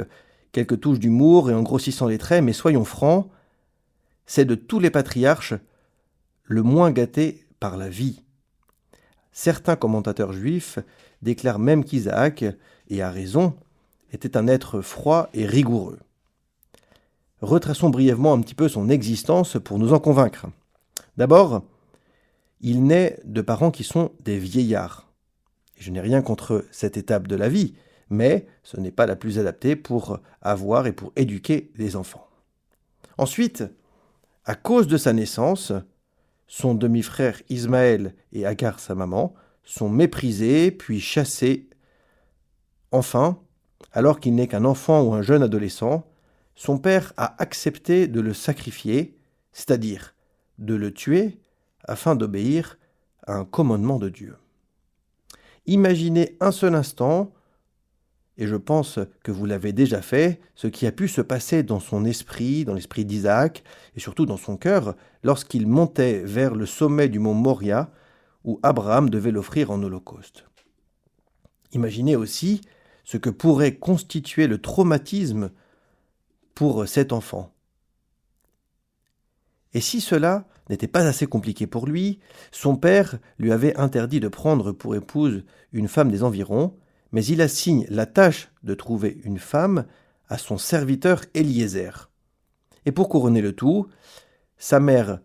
quelques 0.52 0.78
touches 0.78 0.98
d'humour 0.98 1.50
et 1.50 1.54
en 1.54 1.62
grossissant 1.62 2.06
les 2.06 2.18
traits, 2.18 2.44
mais 2.44 2.52
soyons 2.52 2.84
francs, 2.84 3.30
c'est 4.26 4.44
de 4.44 4.54
tous 4.54 4.80
les 4.80 4.90
patriarches 4.90 5.54
le 6.44 6.62
moins 6.62 6.90
gâté 6.90 7.46
par 7.58 7.78
la 7.78 7.88
vie. 7.88 8.22
Certains 9.32 9.76
commentateurs 9.76 10.34
juifs 10.34 10.78
déclarent 11.22 11.58
même 11.58 11.84
qu'Isaac, 11.84 12.44
et 12.88 13.00
à 13.00 13.10
raison, 13.10 13.54
était 14.12 14.36
un 14.36 14.46
être 14.46 14.82
froid 14.82 15.30
et 15.32 15.46
rigoureux. 15.46 15.98
Retraçons 17.40 17.88
brièvement 17.88 18.34
un 18.34 18.40
petit 18.42 18.54
peu 18.54 18.68
son 18.68 18.90
existence 18.90 19.56
pour 19.64 19.78
nous 19.78 19.94
en 19.94 20.00
convaincre. 20.00 20.46
D'abord, 21.16 21.62
il 22.60 22.84
naît 22.84 23.18
de 23.24 23.40
parents 23.40 23.70
qui 23.70 23.84
sont 23.84 24.12
des 24.20 24.38
vieillards. 24.38 25.08
je 25.78 25.90
n'ai 25.90 26.00
rien 26.00 26.20
contre 26.20 26.66
cette 26.70 26.98
étape 26.98 27.26
de 27.26 27.36
la 27.36 27.48
vie, 27.48 27.74
mais 28.12 28.46
ce 28.62 28.78
n'est 28.78 28.92
pas 28.92 29.06
la 29.06 29.16
plus 29.16 29.38
adaptée 29.38 29.74
pour 29.74 30.20
avoir 30.42 30.86
et 30.86 30.92
pour 30.92 31.12
éduquer 31.16 31.72
les 31.76 31.96
enfants. 31.96 32.28
Ensuite, 33.18 33.64
à 34.44 34.54
cause 34.54 34.86
de 34.86 34.96
sa 34.96 35.12
naissance, 35.12 35.72
son 36.46 36.74
demi-frère 36.74 37.40
Ismaël 37.48 38.14
et 38.32 38.44
Agar, 38.44 38.78
sa 38.78 38.94
maman, 38.94 39.34
sont 39.64 39.88
méprisés 39.88 40.70
puis 40.70 41.00
chassés. 41.00 41.68
Enfin, 42.90 43.38
alors 43.92 44.20
qu'il 44.20 44.34
n'est 44.34 44.48
qu'un 44.48 44.64
enfant 44.64 45.02
ou 45.02 45.14
un 45.14 45.22
jeune 45.22 45.42
adolescent, 45.42 46.06
son 46.54 46.78
père 46.78 47.14
a 47.16 47.40
accepté 47.42 48.08
de 48.08 48.20
le 48.20 48.34
sacrifier, 48.34 49.16
c'est-à-dire 49.52 50.14
de 50.58 50.74
le 50.74 50.92
tuer 50.92 51.38
afin 51.84 52.14
d'obéir 52.14 52.78
à 53.26 53.34
un 53.34 53.44
commandement 53.44 53.98
de 53.98 54.10
Dieu. 54.10 54.36
Imaginez 55.66 56.36
un 56.40 56.52
seul 56.52 56.74
instant, 56.74 57.32
et 58.38 58.46
je 58.46 58.56
pense 58.56 58.98
que 59.22 59.30
vous 59.30 59.44
l'avez 59.44 59.72
déjà 59.72 60.00
fait, 60.00 60.40
ce 60.54 60.66
qui 60.66 60.86
a 60.86 60.92
pu 60.92 61.06
se 61.08 61.20
passer 61.20 61.62
dans 61.62 61.80
son 61.80 62.04
esprit, 62.04 62.64
dans 62.64 62.74
l'esprit 62.74 63.04
d'Isaac, 63.04 63.62
et 63.94 64.00
surtout 64.00 64.24
dans 64.24 64.38
son 64.38 64.56
cœur, 64.56 64.96
lorsqu'il 65.22 65.66
montait 65.66 66.22
vers 66.24 66.54
le 66.54 66.66
sommet 66.66 67.08
du 67.08 67.18
mont 67.18 67.34
Moria, 67.34 67.90
où 68.44 68.58
Abraham 68.62 69.10
devait 69.10 69.30
l'offrir 69.30 69.70
en 69.70 69.82
holocauste. 69.82 70.44
Imaginez 71.72 72.16
aussi 72.16 72.62
ce 73.04 73.16
que 73.16 73.30
pourrait 73.30 73.76
constituer 73.76 74.46
le 74.46 74.58
traumatisme 74.58 75.50
pour 76.54 76.86
cet 76.88 77.12
enfant. 77.12 77.52
Et 79.74 79.80
si 79.80 80.00
cela 80.00 80.46
n'était 80.70 80.88
pas 80.88 81.06
assez 81.06 81.26
compliqué 81.26 81.66
pour 81.66 81.86
lui, 81.86 82.20
son 82.50 82.76
père 82.76 83.18
lui 83.38 83.52
avait 83.52 83.76
interdit 83.76 84.20
de 84.20 84.28
prendre 84.28 84.72
pour 84.72 84.94
épouse 84.94 85.44
une 85.72 85.88
femme 85.88 86.10
des 86.10 86.22
environs, 86.22 86.76
mais 87.12 87.24
il 87.24 87.40
assigne 87.40 87.86
la 87.88 88.06
tâche 88.06 88.50
de 88.62 88.74
trouver 88.74 89.20
une 89.24 89.38
femme 89.38 89.86
à 90.28 90.38
son 90.38 90.58
serviteur 90.58 91.22
Eliezer. 91.34 92.10
Et 92.86 92.92
pour 92.92 93.08
couronner 93.08 93.42
le 93.42 93.52
tout, 93.52 93.86
sa 94.56 94.80
mère, 94.80 95.20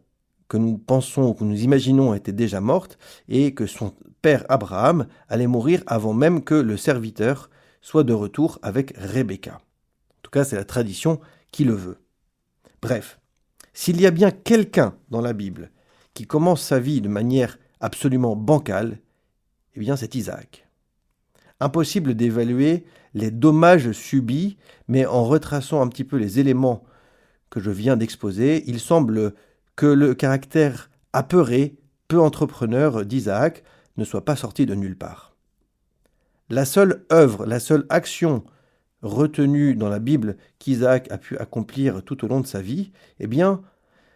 que 0.48 0.58
nous 0.58 0.78
pensons, 0.78 1.34
que 1.34 1.44
nous 1.44 1.62
imaginons 1.62 2.14
était 2.14 2.32
déjà 2.32 2.62
morte, 2.62 2.98
et 3.28 3.54
que 3.54 3.66
son 3.66 3.94
père 4.22 4.46
Abraham 4.50 5.08
allait 5.28 5.48
mourir 5.48 5.84
avant 5.88 6.14
même 6.14 6.44
que 6.44 6.56
le 6.56 6.78
serviteur 6.78 7.50
soit 7.82 8.04
de 8.04 8.14
retour 8.14 8.60
avec 8.62 8.94
Rebecca. 8.98 9.56
En 9.56 10.22
tout 10.22 10.32
cas, 10.32 10.44
c'est 10.44 10.56
la 10.56 10.66
tradition 10.66 11.20
qui 11.52 11.64
le 11.64 11.74
veut. 11.74 12.00
Bref, 12.82 13.20
s'il 13.74 14.00
y 14.02 14.06
a 14.06 14.12
bien 14.12 14.32
quelqu'un 14.32 14.96
dans 15.10 15.22
la 15.22 15.34
Bible 15.34 15.72
qui 16.14 16.26
commence 16.26 16.62
sa 16.62 16.80
vie 16.80 17.02
de 17.02 17.10
manière 17.10 17.60
absolument 17.80 18.36
bancale, 18.36 19.00
eh 19.76 19.80
bien 19.80 19.96
c'est 19.96 20.16
Isaac. 20.16 20.67
Impossible 21.60 22.14
d'évaluer 22.14 22.86
les 23.14 23.32
dommages 23.32 23.92
subis, 23.92 24.58
mais 24.88 25.06
en 25.06 25.24
retraçant 25.24 25.82
un 25.82 25.88
petit 25.88 26.04
peu 26.04 26.18
les 26.18 26.40
éléments 26.40 26.84
que 27.50 27.60
je 27.60 27.72
viens 27.72 27.98
d'exposer, 27.98 28.64
il 28.68 28.80
semble 28.80 29.34
que 29.76 29.86
le 29.86 30.14
caractère 30.14 30.90
apeuré, 31.14 31.78
peu 32.08 32.20
entrepreneur 32.20 33.06
d'Isaac 33.06 33.64
ne 33.98 34.06
soit 34.06 34.24
pas 34.24 34.36
sorti 34.36 34.66
de 34.66 34.76
nulle 34.76 34.98
part. 34.98 35.36
La 36.50 36.66
seule 36.66 37.06
œuvre, 37.12 37.46
la 37.46 37.60
seule 37.60 37.86
action 37.90 38.44
retenue 39.02 39.76
dans 39.76 39.90
la 39.90 40.00
Bible 40.00 40.38
qu'Isaac 40.60 41.12
a 41.12 41.18
pu 41.18 41.38
accomplir 41.38 42.04
tout 42.04 42.24
au 42.24 42.28
long 42.28 42.40
de 42.40 42.48
sa 42.48 42.62
vie, 42.62 42.92
eh 43.20 43.28
bien, 43.28 43.62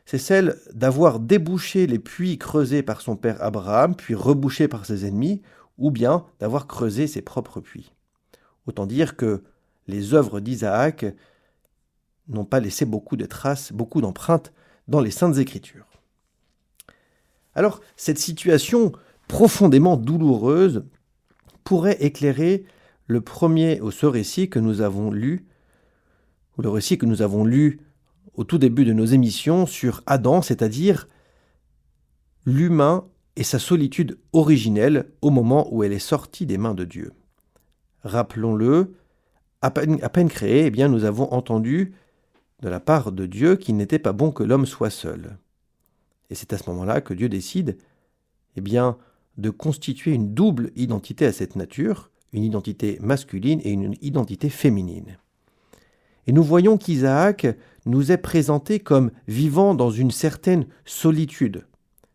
c'est 0.05 0.17
celle 0.17 0.57
d'avoir 0.74 1.19
débouché 1.19 1.88
les 1.88 2.00
puits 2.00 2.38
creusés 2.38 2.83
par 2.83 3.01
son 3.01 3.15
père 3.15 3.41
Abraham, 3.41 3.95
puis 3.95 4.15
rebouchés 4.15 4.67
par 4.67 4.86
ses 4.86 5.05
ennemis, 5.05 5.41
ou 5.81 5.91
bien 5.91 6.25
d'avoir 6.39 6.67
creusé 6.67 7.07
ses 7.07 7.21
propres 7.21 7.59
puits. 7.59 7.91
Autant 8.67 8.85
dire 8.85 9.17
que 9.17 9.43
les 9.88 10.13
œuvres 10.13 10.39
d'Isaac 10.39 11.05
n'ont 12.27 12.45
pas 12.45 12.59
laissé 12.59 12.85
beaucoup 12.85 13.17
de 13.17 13.25
traces, 13.25 13.73
beaucoup 13.73 14.00
d'empreintes 14.00 14.53
dans 14.88 15.01
les 15.01 15.11
Saintes 15.11 15.38
Écritures. 15.38 15.88
Alors, 17.55 17.81
cette 17.97 18.19
situation 18.19 18.91
profondément 19.27 19.97
douloureuse 19.97 20.85
pourrait 21.63 21.97
éclairer 22.00 22.65
le 23.07 23.21
premier 23.21 23.81
ou 23.81 23.91
ce 23.91 24.05
récit 24.05 24.50
que 24.50 24.59
nous 24.59 24.81
avons 24.81 25.11
lu, 25.11 25.47
ou 26.57 26.61
le 26.61 26.69
récit 26.69 26.97
que 26.97 27.05
nous 27.05 27.21
avons 27.21 27.43
lu 27.43 27.81
au 28.35 28.43
tout 28.43 28.57
début 28.57 28.85
de 28.85 28.93
nos 28.93 29.05
émissions 29.05 29.65
sur 29.65 30.03
Adam, 30.05 30.41
c'est-à-dire 30.41 31.07
l'humain 32.45 33.07
et 33.41 33.43
sa 33.43 33.57
solitude 33.57 34.19
originelle 34.33 35.07
au 35.24 35.31
moment 35.31 35.67
où 35.74 35.83
elle 35.83 35.93
est 35.93 35.98
sortie 35.98 36.45
des 36.45 36.60
mains 36.60 36.75
de 36.75 36.86
Dieu. 36.86 37.12
Rappelons-le, 38.03 38.93
à 39.63 39.71
peine, 39.71 39.98
à 40.03 40.10
peine 40.10 40.29
créé, 40.29 40.67
eh 40.67 40.69
bien, 40.69 40.88
nous 40.89 41.05
avons 41.05 41.27
entendu 41.33 41.95
de 42.62 42.69
la 42.69 42.79
part 42.79 43.12
de 43.12 43.25
Dieu 43.25 43.55
qu'il 43.55 43.77
n'était 43.77 43.98
pas 43.98 44.13
bon 44.13 44.31
que 44.31 44.43
l'homme 44.43 44.67
soit 44.67 44.91
seul. 44.91 45.39
Et 46.29 46.36
c'est 46.36 46.53
à 46.53 46.60
ce 46.60 46.69
moment-là 46.69 47.01
que 47.01 47.15
Dieu 47.15 47.29
décide 47.29 47.79
eh 48.57 48.62
bien, 48.62 49.00
de 49.39 49.50
constituer 49.50 50.12
une 50.12 50.36
double 50.36 50.69
identité 50.75 51.25
à 51.25 51.31
cette 51.31 51.55
nature, 51.55 52.12
une 52.33 52.43
identité 52.43 53.00
masculine 53.01 53.60
et 53.63 53.71
une 53.71 53.95
identité 54.03 54.50
féminine. 54.50 55.17
Et 56.27 56.31
nous 56.31 56.43
voyons 56.43 56.77
qu'Isaac 56.77 57.48
nous 57.88 58.12
est 58.12 58.17
présenté 58.17 58.79
comme 58.79 59.10
vivant 59.27 59.74
dans 59.74 59.89
une 59.89 60.12
certaine 60.12 60.67
solitude. 60.86 61.65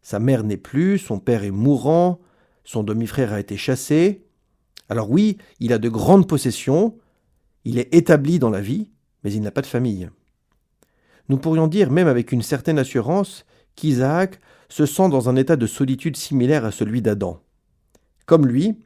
Sa 0.06 0.20
mère 0.20 0.44
n'est 0.44 0.56
plus, 0.56 1.00
son 1.00 1.18
père 1.18 1.42
est 1.42 1.50
mourant, 1.50 2.20
son 2.62 2.84
demi-frère 2.84 3.32
a 3.32 3.40
été 3.40 3.56
chassé. 3.56 4.24
Alors 4.88 5.10
oui, 5.10 5.36
il 5.58 5.72
a 5.72 5.78
de 5.78 5.88
grandes 5.88 6.28
possessions, 6.28 6.96
il 7.64 7.80
est 7.80 7.92
établi 7.92 8.38
dans 8.38 8.48
la 8.48 8.60
vie, 8.60 8.88
mais 9.24 9.32
il 9.32 9.40
n'a 9.40 9.50
pas 9.50 9.62
de 9.62 9.66
famille. 9.66 10.08
Nous 11.28 11.38
pourrions 11.38 11.66
dire 11.66 11.90
même 11.90 12.06
avec 12.06 12.30
une 12.30 12.42
certaine 12.42 12.78
assurance 12.78 13.46
qu'Isaac 13.74 14.38
se 14.68 14.86
sent 14.86 15.08
dans 15.08 15.28
un 15.28 15.34
état 15.34 15.56
de 15.56 15.66
solitude 15.66 16.16
similaire 16.16 16.64
à 16.64 16.70
celui 16.70 17.02
d'Adam. 17.02 17.40
Comme 18.26 18.46
lui, 18.46 18.78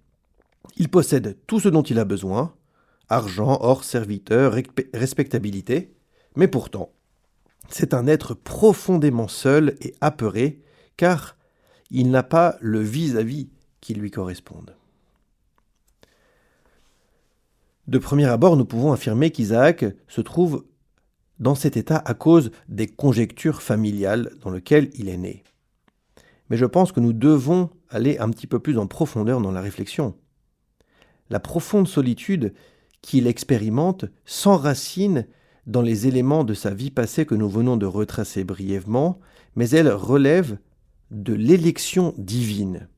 il 0.79 0.89
possède 0.89 1.37
tout 1.47 1.61
ce 1.61 1.69
dont 1.69 1.83
il 1.83 1.99
a 1.99 2.07
besoin, 2.07 2.55
argent, 3.11 3.59
or, 3.61 3.85
serviteur, 3.85 4.55
respectabilité, 4.95 5.93
mais 6.35 6.49
pourtant, 6.49 6.95
c'est 7.69 7.93
un 7.93 8.07
être 8.07 8.33
profondément 8.33 9.29
seul 9.29 9.77
et 9.83 9.93
apeuré, 10.01 10.63
car 11.01 11.39
il 11.91 12.11
n'a 12.11 12.23
pas 12.23 12.59
le 12.61 12.81
vis-à-vis 12.81 13.45
-vis 13.45 13.49
qui 13.81 13.95
lui 13.95 14.11
corresponde. 14.11 14.77
De 17.89 17.97
premier 17.97 18.27
abord, 18.27 18.59
nous 18.59 18.67
pouvons 18.67 18.93
affirmer 18.93 19.31
qu'Isaac 19.31 19.87
se 20.09 20.21
trouve 20.21 20.67
dans 21.39 21.55
cet 21.55 21.79
état 21.79 22.03
à 22.05 22.13
cause 22.13 22.51
des 22.69 22.87
conjectures 22.87 23.63
familiales 23.63 24.31
dans 24.43 24.51
lesquelles 24.51 24.91
il 24.93 25.09
est 25.09 25.17
né. 25.17 25.43
Mais 26.51 26.59
je 26.59 26.67
pense 26.67 26.93
que 26.93 27.01
nous 27.01 27.15
devons 27.15 27.71
aller 27.89 28.19
un 28.19 28.29
petit 28.29 28.47
peu 28.47 28.59
plus 28.59 28.77
en 28.77 28.87
profondeur 28.87 29.41
dans 29.41 29.53
la 29.53 29.63
réflexion. 29.63 30.15
La 31.31 31.41
profonde 31.41 31.89
solitude 31.89 32.53
qu'il 33.01 33.27
expérimente 33.27 34.05
s'enracine 34.27 35.27
dans 35.67 35.81
les 35.81 36.07
éléments 36.07 36.45
de 36.45 36.53
sa 36.53 36.75
vie 36.75 36.91
passée 36.91 37.25
que 37.25 37.35
nous 37.35 37.49
venons 37.49 37.79
de 37.79 37.87
retracer 37.87 38.45
brièvement, 38.45 39.19
mais 39.57 39.71
elle 39.71 39.89
relève 39.89 40.59
de 41.11 41.35
l'élection 41.35 42.15
divine. 42.19 42.89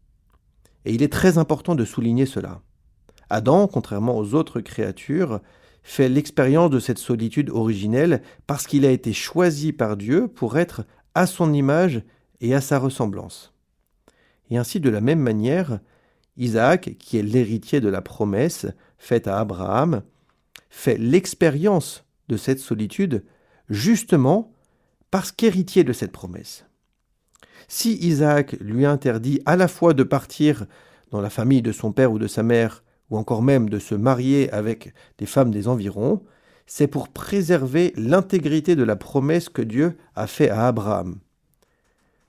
Et 0.85 0.93
il 0.95 1.03
est 1.03 1.13
très 1.13 1.39
important 1.39 1.75
de 1.75 1.85
souligner 1.85 2.27
cela. 2.27 2.63
Adam, 3.31 3.67
contrairement 3.67 4.19
aux 4.19 4.35
autres 4.35 4.61
créatures, 4.61 5.41
fait 5.83 6.09
l'expérience 6.09 6.71
de 6.71 6.81
cette 6.81 6.99
solitude 6.99 7.51
originelle 7.51 8.23
parce 8.47 8.67
qu'il 8.67 8.85
a 8.85 8.91
été 8.91 9.13
choisi 9.13 9.73
par 9.73 9.97
Dieu 9.97 10.29
pour 10.29 10.59
être 10.59 10.85
à 11.15 11.27
son 11.27 11.53
image 11.53 12.03
et 12.41 12.55
à 12.55 12.61
sa 12.61 12.79
ressemblance. 12.79 13.53
Et 14.51 14.59
ainsi, 14.59 14.81
de 14.81 14.91
la 14.91 15.01
même 15.01 15.21
manière, 15.21 15.81
Isaac, 16.37 16.97
qui 16.99 17.19
est 17.19 17.23
l'héritier 17.23 17.81
de 17.81 17.89
la 17.89 18.03
promesse 18.03 18.67
faite 18.99 19.27
à 19.27 19.39
Abraham, 19.39 20.03
fait 20.71 20.99
l'expérience 20.99 22.05
de 22.29 22.37
cette 22.37 22.61
solitude 22.61 23.25
justement 23.69 24.53
parce 25.11 25.33
qu'héritier 25.33 25.85
de 25.85 25.93
cette 25.93 26.13
promesse. 26.13 26.65
Si 27.75 27.95
Isaac 28.03 28.55
lui 28.61 28.85
interdit 28.85 29.41
à 29.47 29.57
la 29.57 29.67
fois 29.67 29.95
de 29.95 30.03
partir 30.03 30.67
dans 31.11 31.23
la 31.23 31.31
famille 31.31 31.63
de 31.63 31.73
son 31.73 31.91
père 31.91 32.13
ou 32.13 32.19
de 32.19 32.27
sa 32.27 32.43
mère 32.43 32.85
ou 33.09 33.17
encore 33.17 33.41
même 33.41 33.71
de 33.71 33.79
se 33.79 33.95
marier 33.95 34.53
avec 34.53 34.93
des 35.17 35.25
femmes 35.25 35.51
des 35.51 35.69
environs, 35.69 36.23
c'est 36.67 36.87
pour 36.87 37.09
préserver 37.09 37.95
l'intégrité 37.97 38.77
de 38.77 38.83
la 38.83 38.95
promesse 38.95 39.49
que 39.49 39.63
Dieu 39.63 39.97
a 40.15 40.27
faite 40.27 40.51
à 40.51 40.69
Abraham. 40.69 41.19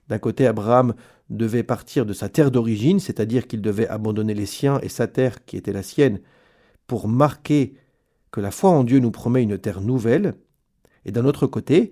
D'un 0.07 0.17
côté, 0.17 0.47
Abraham 0.47 0.93
devait 1.29 1.63
partir 1.63 2.05
de 2.05 2.13
sa 2.13 2.29
terre 2.29 2.50
d'origine, 2.50 3.01
c'est-à-dire 3.01 3.45
qu'il 3.45 3.62
devait 3.62 3.89
abandonner 3.89 4.33
les 4.33 4.45
siens 4.45 4.79
et 4.81 4.88
sa 4.88 5.07
terre 5.07 5.43
qui 5.43 5.57
était 5.57 5.73
la 5.73 5.83
sienne, 5.83 6.21
pour 6.88 7.09
marquer 7.09 7.75
que 8.31 8.39
la 8.39 8.51
foi 8.51 8.69
en 8.69 8.85
Dieu 8.85 9.00
nous 9.00 9.12
promet 9.12 9.43
une 9.43 9.57
terre 9.57 9.81
nouvelle, 9.81 10.35
et 11.03 11.12
d'un 11.12 11.25
autre 11.25 11.47
côté, 11.47 11.91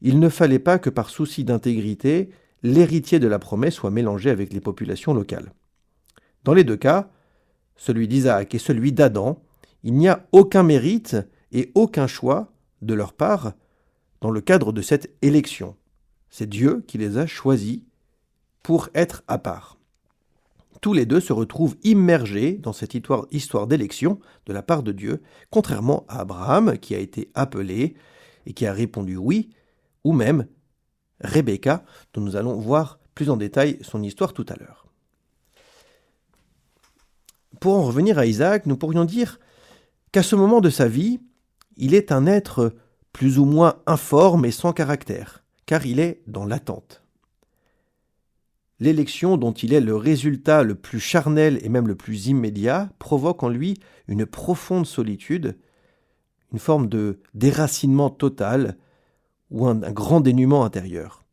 il 0.00 0.20
ne 0.20 0.28
fallait 0.28 0.60
pas 0.60 0.78
que 0.78 0.90
par 0.90 1.10
souci 1.10 1.42
d'intégrité, 1.42 2.30
l'héritier 2.64 3.20
de 3.20 3.28
la 3.28 3.38
promesse 3.38 3.74
soit 3.74 3.90
mélangé 3.90 4.30
avec 4.30 4.52
les 4.52 4.60
populations 4.60 5.14
locales. 5.14 5.52
Dans 6.42 6.54
les 6.54 6.64
deux 6.64 6.78
cas, 6.78 7.10
celui 7.76 8.08
d'Isaac 8.08 8.54
et 8.54 8.58
celui 8.58 8.92
d'Adam, 8.92 9.40
Il 9.86 9.92
n'y 9.92 10.08
a 10.08 10.26
aucun 10.32 10.62
mérite 10.62 11.14
et 11.52 11.70
aucun 11.74 12.06
choix 12.06 12.50
de 12.80 12.94
leur 12.94 13.12
part 13.12 13.52
dans 14.22 14.30
le 14.30 14.40
cadre 14.40 14.72
de 14.72 14.80
cette 14.80 15.14
élection. 15.20 15.76
C'est 16.30 16.48
Dieu 16.48 16.82
qui 16.86 16.96
les 16.96 17.18
a 17.18 17.26
choisis 17.26 17.82
pour 18.62 18.88
être 18.94 19.22
à 19.28 19.36
part. 19.36 19.78
Tous 20.80 20.94
les 20.94 21.04
deux 21.04 21.20
se 21.20 21.34
retrouvent 21.34 21.76
immergés 21.82 22.52
dans 22.52 22.72
cette 22.72 22.94
histoire, 22.94 23.66
d'élection 23.66 24.18
de 24.46 24.54
la 24.54 24.62
part 24.62 24.82
de 24.82 24.92
Dieu, 24.92 25.20
contrairement 25.50 26.06
à 26.08 26.20
Abraham 26.20 26.78
qui 26.78 26.94
a 26.94 26.98
été 26.98 27.30
appelé 27.34 27.94
et 28.46 28.54
qui 28.54 28.64
a 28.64 28.72
répondu 28.72 29.18
oui, 29.18 29.50
ou 30.02 30.14
même 30.14 30.46
Rebecca, 31.24 31.84
dont 32.12 32.20
nous 32.20 32.36
allons 32.36 32.54
voir 32.54 33.00
plus 33.14 33.30
en 33.30 33.36
détail 33.36 33.78
son 33.82 34.02
histoire 34.02 34.32
tout 34.32 34.46
à 34.48 34.56
l'heure. 34.56 34.86
Pour 37.60 37.74
en 37.74 37.82
revenir 37.82 38.18
à 38.18 38.26
Isaac, 38.26 38.66
nous 38.66 38.76
pourrions 38.76 39.04
dire 39.04 39.40
qu'à 40.12 40.22
ce 40.22 40.36
moment 40.36 40.60
de 40.60 40.70
sa 40.70 40.86
vie, 40.86 41.20
il 41.76 41.94
est 41.94 42.12
un 42.12 42.26
être 42.26 42.74
plus 43.12 43.38
ou 43.38 43.44
moins 43.44 43.76
informe 43.86 44.44
et 44.44 44.50
sans 44.50 44.72
caractère, 44.72 45.44
car 45.66 45.86
il 45.86 45.98
est 45.98 46.22
dans 46.26 46.44
l'attente. 46.44 47.02
L'élection 48.80 49.36
dont 49.36 49.52
il 49.52 49.72
est 49.72 49.80
le 49.80 49.96
résultat 49.96 50.62
le 50.62 50.74
plus 50.74 51.00
charnel 51.00 51.58
et 51.62 51.68
même 51.68 51.88
le 51.88 51.94
plus 51.94 52.26
immédiat 52.26 52.90
provoque 52.98 53.42
en 53.42 53.48
lui 53.48 53.78
une 54.08 54.26
profonde 54.26 54.84
solitude, 54.84 55.56
une 56.52 56.58
forme 56.58 56.88
de 56.88 57.20
déracinement 57.34 58.10
total 58.10 58.76
ou 59.50 59.66
un, 59.66 59.74
grand 59.74 60.20
dénuement 60.20 60.64
intérieur. 60.64 61.24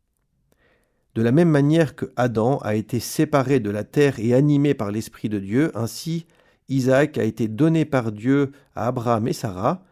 De 1.14 1.22
la 1.22 1.32
même 1.32 1.50
manière 1.50 1.94
que 1.94 2.12
Adam 2.16 2.58
a 2.58 2.74
été 2.74 3.00
séparé 3.00 3.60
de 3.60 3.70
la 3.70 3.84
terre 3.84 4.18
et 4.18 4.34
animé 4.34 4.74
par 4.74 4.90
l'Esprit 4.90 5.28
de 5.28 5.38
Dieu, 5.38 5.70
ainsi 5.74 6.26
Isaac 6.68 7.18
a 7.18 7.24
été 7.24 7.48
donné 7.48 7.84
par 7.84 8.12
Dieu 8.12 8.52
à 8.74 8.86
Abraham 8.86 9.28
et 9.28 9.32
Sarah 9.32 9.84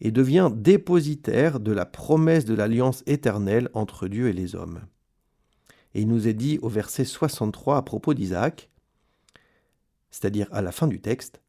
et 0.00 0.10
devient 0.10 0.50
dépositaire 0.52 1.60
de 1.60 1.72
la 1.72 1.86
promesse 1.86 2.44
de 2.44 2.54
l'alliance 2.54 3.02
éternelle 3.06 3.68
entre 3.72 4.08
Dieu 4.08 4.28
et 4.28 4.32
les 4.32 4.56
hommes. 4.56 4.80
Et 5.94 6.02
il 6.02 6.08
nous 6.08 6.26
est 6.26 6.34
dit 6.34 6.58
au 6.62 6.68
verset 6.68 7.04
63 7.04 7.76
à 7.76 7.82
propos 7.82 8.14
d'Isaac, 8.14 8.68
c'est-à-dire 10.10 10.48
à 10.52 10.60
la 10.60 10.72
fin 10.72 10.88
du 10.88 11.00
texte, 11.00 11.40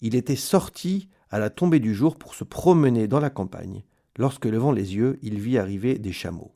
il 0.00 0.14
était 0.14 0.36
sorti 0.36 1.08
à 1.30 1.38
la 1.38 1.50
tombée 1.50 1.80
du 1.80 1.94
jour 1.94 2.16
pour 2.16 2.34
se 2.34 2.44
promener 2.44 3.06
dans 3.06 3.20
la 3.20 3.30
campagne. 3.30 3.82
Lorsque 4.20 4.44
levant 4.44 4.70
les 4.70 4.96
yeux, 4.96 5.18
il 5.22 5.40
vit 5.40 5.56
arriver 5.56 5.98
des 5.98 6.12
chameaux. 6.12 6.52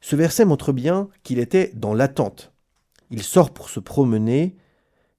Ce 0.00 0.16
verset 0.16 0.44
montre 0.44 0.72
bien 0.72 1.08
qu'il 1.22 1.38
était 1.38 1.70
dans 1.72 1.94
l'attente. 1.94 2.52
Il 3.12 3.22
sort 3.22 3.54
pour 3.54 3.70
se 3.70 3.78
promener, 3.78 4.56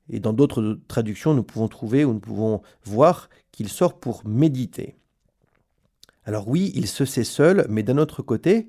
et 0.09 0.19
dans 0.19 0.33
d'autres 0.33 0.81
traductions, 0.89 1.33
nous 1.33 1.43
pouvons 1.43 1.69
trouver 1.69 2.03
ou 2.03 2.11
nous 2.11 2.19
pouvons 2.19 2.61
voir 2.83 3.29
qu'il 3.53 3.69
sort 3.69 4.01
pour 4.01 4.27
méditer. 4.27 4.97
Alors 6.25 6.49
oui, 6.49 6.73
il 6.75 6.87
se 6.87 7.05
sait 7.05 7.23
seul, 7.23 7.65
mais 7.69 7.83
d'un 7.83 7.97
autre 7.97 8.21
côté, 8.21 8.67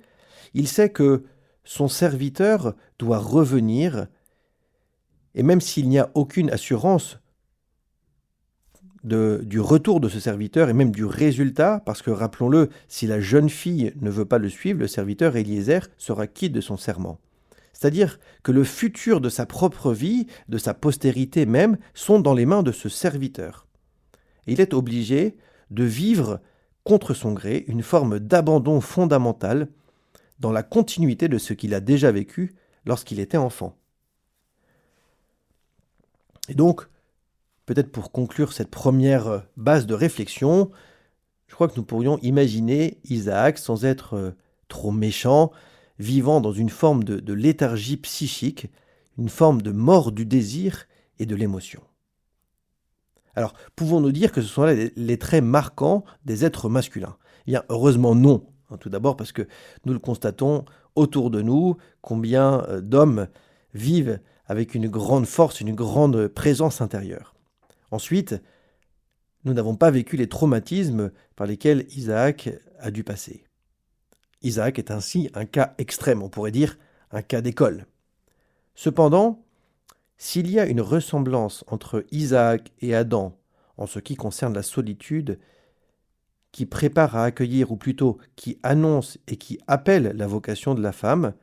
il 0.55 0.69
sait 0.69 0.91
que 0.91 1.25
son 1.65 1.89
serviteur 1.89 2.77
doit 3.01 3.19
revenir, 3.19 4.07
et 5.35 5.43
même 5.43 5.61
s'il 5.61 5.89
n'y 5.89 5.99
a 5.99 6.13
aucune 6.15 6.51
assurance 6.51 7.19
du 9.05 9.61
retour 9.61 10.01
de 10.01 10.09
ce 10.09 10.21
serviteur 10.21 10.69
et 10.69 10.73
même 10.73 10.91
du 10.91 11.05
résultat, 11.05 11.83
parce 11.87 12.03
que 12.03 12.11
rappelons-le, 12.11 12.69
si 12.89 13.07
la 13.07 13.21
jeune 13.21 13.49
fille 13.49 13.93
ne 14.01 14.11
veut 14.11 14.25
pas 14.25 14.39
le 14.39 14.49
suivre, 14.49 14.81
le 14.81 14.89
serviteur 14.89 15.37
Eliezer 15.37 15.89
sera 15.99 16.27
quitte 16.27 16.53
de 16.53 16.61
son 16.61 16.77
serment. 16.77 17.19
C'est-à-dire 17.73 18.19
que 18.43 18.51
le 18.51 18.65
futur 18.65 19.21
de 19.21 19.29
sa 19.29 19.47
propre 19.47 19.93
vie, 19.93 20.27
de 20.49 20.59
sa 20.59 20.75
postérité 20.75 21.47
même, 21.47 21.79
sont 21.95 22.19
dans 22.19 22.35
les 22.35 22.47
mains 22.47 22.65
de 22.65 22.73
ce 22.73 22.89
serviteur. 22.89 23.67
Et 24.47 24.53
il 24.53 24.61
est 24.61 24.75
obligé 24.75 25.37
de 25.71 25.85
vivre 25.85 26.41
contre 26.83 27.15
son 27.15 27.33
gré 27.33 27.65
une 27.69 27.83
forme 27.83 28.19
d'abandon 28.19 28.81
fondamental 28.81 29.69
dans 30.41 30.51
la 30.51 30.63
continuité 30.63 31.29
de 31.29 31.39
ce 31.39 31.53
qu'il 31.53 31.75
a 31.75 31.81
déjà 31.81 32.11
vécu 32.11 32.57
lorsqu'il 32.85 33.21
était 33.21 33.37
enfant. 33.37 33.77
Et 36.49 36.55
donc, 36.55 36.89
peut-être 37.69 37.93
pour 37.93 38.13
conclure 38.13 38.55
cette 38.55 38.71
première 38.71 39.27
euh, 39.27 39.39
base 39.59 39.87
de 39.87 39.93
réflexion, 39.93 40.71
je 41.49 41.55
crois 41.55 41.69
que 41.69 41.77
nous 41.77 41.85
pourrions 41.85 42.19
imaginer 42.23 42.99
Isaac 43.05 43.59
sans 43.59 43.85
être 43.85 44.15
euh, 44.15 44.31
trop 44.69 44.91
méchant, 44.91 45.53
vivant 45.99 46.41
dans 46.41 46.53
une 46.53 46.71
forme 46.71 47.05
de, 47.05 47.33
léthargie 47.35 47.99
psychique, 47.99 48.69
une 49.19 49.29
forme 49.29 49.61
de 49.61 49.71
mort 49.71 50.13
du 50.13 50.25
désir 50.25 50.87
et 51.19 51.27
de 51.27 51.37
l'émotion. 51.37 51.83
Alors, 53.35 53.53
pouvons-nous 53.77 54.13
dire 54.13 54.33
que 54.33 54.41
ce 54.41 54.49
sont 54.49 54.63
là 54.63 54.75
les, 54.97 55.19
traits 55.19 55.45
marquants 55.45 56.05
des 56.25 56.47
êtres 56.47 56.71
masculins? 56.71 57.19
Eh 57.47 57.51
bien, 57.51 57.65
heureusement 57.69 58.15
non. 58.15 58.47
Hein, 58.71 58.79
tout 58.79 58.89
d'abord 58.89 59.17
parce 59.17 59.33
que 59.33 59.47
nous 59.85 59.93
le 59.93 59.99
constatons 59.99 60.65
autour 60.95 61.31
de 61.31 61.43
nous, 61.43 61.77
combien 62.01 62.63
euh, 62.69 62.81
d'hommes 62.81 63.29
vivent 63.75 64.21
avec 64.47 64.75
une 64.75 64.89
grande 64.89 65.27
force, 65.27 65.61
une 65.61 65.75
grande 65.75 66.29
présence 66.29 66.81
intérieure. 66.81 67.35
Ensuite, 67.91 68.37
nous 69.45 69.55
n'avons 69.55 69.77
pas 69.77 69.91
vécu 69.91 70.17
les 70.17 70.29
traumatismes 70.29 71.11
par 71.37 71.47
lesquels 71.47 71.87
Isaac 71.97 72.51
a 72.79 72.91
dû 72.91 73.05
passer. 73.05 73.45
Isaac 74.43 74.79
est 74.79 74.91
ainsi 74.91 75.31
un 75.35 75.47
cas 75.47 75.75
extrême, 75.79 76.23
on 76.23 76.29
pourrait 76.29 76.51
dire 76.51 76.79
un 77.11 77.23
cas 77.23 77.41
d'école. 77.41 77.87
Cependant, 78.75 79.45
s'il 80.17 80.51
y 80.51 80.61
a 80.61 80.67
une 80.67 80.81
ressemblance 80.81 81.65
entre 81.69 82.05
Isaac 82.11 82.73
et 82.81 82.95
Adam 82.95 83.37
en 83.77 83.87
ce 83.87 84.01
qui 84.01 84.17
concerne 84.17 84.55
la 84.55 84.63
solitude, 84.63 85.39
qui 86.53 86.67
prépare 86.67 87.17
à 87.17 87.25
accueillir, 87.25 87.71
ou 87.71 87.77
plutôt 87.77 88.19
qui 88.35 88.59
annonce 88.63 89.19
et 89.29 89.37
qui 89.37 89.59
appelle 89.67 90.13
la 90.17 90.27
vocation 90.27 90.75
de 90.75 90.83
la 90.83 90.93
femme, 90.93 91.35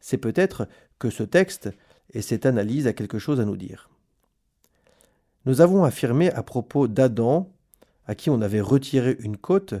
c'est 0.00 0.18
peut-être 0.18 0.68
que 0.98 1.10
ce 1.10 1.22
texte 1.22 1.70
et 2.12 2.22
cette 2.22 2.46
analyse 2.46 2.86
a 2.86 2.92
quelque 2.92 3.18
chose 3.18 3.40
à 3.40 3.44
nous 3.44 3.56
dire. 3.56 3.88
Nous 5.48 5.62
avons 5.62 5.84
affirmé 5.84 6.30
à 6.32 6.42
propos 6.42 6.88
d'Adam, 6.88 7.50
à 8.04 8.14
qui 8.14 8.28
on 8.28 8.42
avait 8.42 8.60
retiré 8.60 9.16
une 9.20 9.38
côte, 9.38 9.72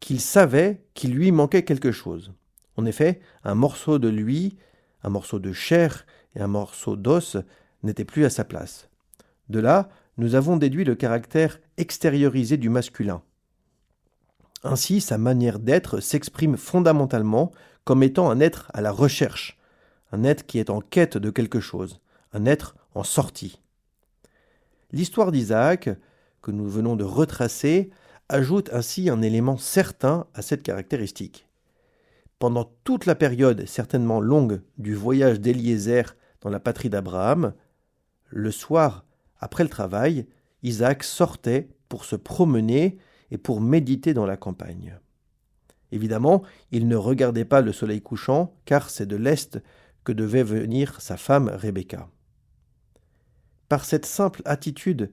qu'il 0.00 0.20
savait 0.20 0.84
qu'il 0.92 1.14
lui 1.14 1.32
manquait 1.32 1.64
quelque 1.64 1.92
chose. 1.92 2.34
En 2.76 2.84
effet, 2.84 3.20
un 3.42 3.54
morceau 3.54 3.98
de 3.98 4.08
lui, 4.08 4.58
un 5.02 5.08
morceau 5.08 5.38
de 5.38 5.50
chair 5.54 6.04
et 6.36 6.40
un 6.40 6.46
morceau 6.46 6.94
d'os 6.94 7.38
n'étaient 7.82 8.04
plus 8.04 8.26
à 8.26 8.30
sa 8.30 8.44
place. 8.44 8.90
De 9.48 9.60
là, 9.60 9.88
nous 10.18 10.34
avons 10.34 10.58
déduit 10.58 10.84
le 10.84 10.94
caractère 10.94 11.58
extériorisé 11.78 12.58
du 12.58 12.68
masculin. 12.68 13.22
Ainsi, 14.62 15.00
sa 15.00 15.16
manière 15.16 15.58
d'être 15.58 16.00
s'exprime 16.00 16.58
fondamentalement 16.58 17.50
comme 17.84 18.02
étant 18.02 18.30
un 18.30 18.40
être 18.40 18.70
à 18.74 18.82
la 18.82 18.92
recherche, 18.92 19.56
un 20.12 20.22
être 20.22 20.44
qui 20.44 20.58
est 20.58 20.68
en 20.68 20.82
quête 20.82 21.16
de 21.16 21.30
quelque 21.30 21.60
chose, 21.60 21.98
un 22.34 22.44
être 22.44 22.76
en 22.94 23.04
sortie. 23.04 23.62
L'histoire 24.90 25.32
d'Isaac, 25.32 25.90
que 26.40 26.50
nous 26.50 26.68
venons 26.68 26.96
de 26.96 27.04
retracer, 27.04 27.90
ajoute 28.28 28.70
ainsi 28.72 29.10
un 29.10 29.22
élément 29.22 29.56
certain 29.56 30.26
à 30.34 30.42
cette 30.42 30.62
caractéristique. 30.62 31.46
Pendant 32.38 32.70
toute 32.84 33.04
la 33.04 33.14
période 33.14 33.66
certainement 33.66 34.20
longue 34.20 34.62
du 34.78 34.94
voyage 34.94 35.40
d'Éliézer 35.40 36.16
dans 36.40 36.50
la 36.50 36.60
patrie 36.60 36.88
d'Abraham, 36.88 37.52
le 38.30 38.50
soir, 38.50 39.04
après 39.40 39.64
le 39.64 39.70
travail, 39.70 40.26
Isaac 40.62 41.04
sortait 41.04 41.68
pour 41.88 42.04
se 42.04 42.16
promener 42.16 42.98
et 43.30 43.38
pour 43.38 43.60
méditer 43.60 44.14
dans 44.14 44.26
la 44.26 44.36
campagne. 44.36 44.98
Évidemment, 45.90 46.42
il 46.70 46.86
ne 46.88 46.96
regardait 46.96 47.44
pas 47.44 47.60
le 47.60 47.72
soleil 47.72 48.02
couchant, 48.02 48.54
car 48.64 48.90
c'est 48.90 49.06
de 49.06 49.16
l'Est 49.16 49.60
que 50.04 50.12
devait 50.12 50.42
venir 50.42 51.00
sa 51.00 51.16
femme 51.16 51.48
Rebecca. 51.48 52.08
Par 53.68 53.84
cette 53.84 54.06
simple 54.06 54.40
attitude, 54.46 55.10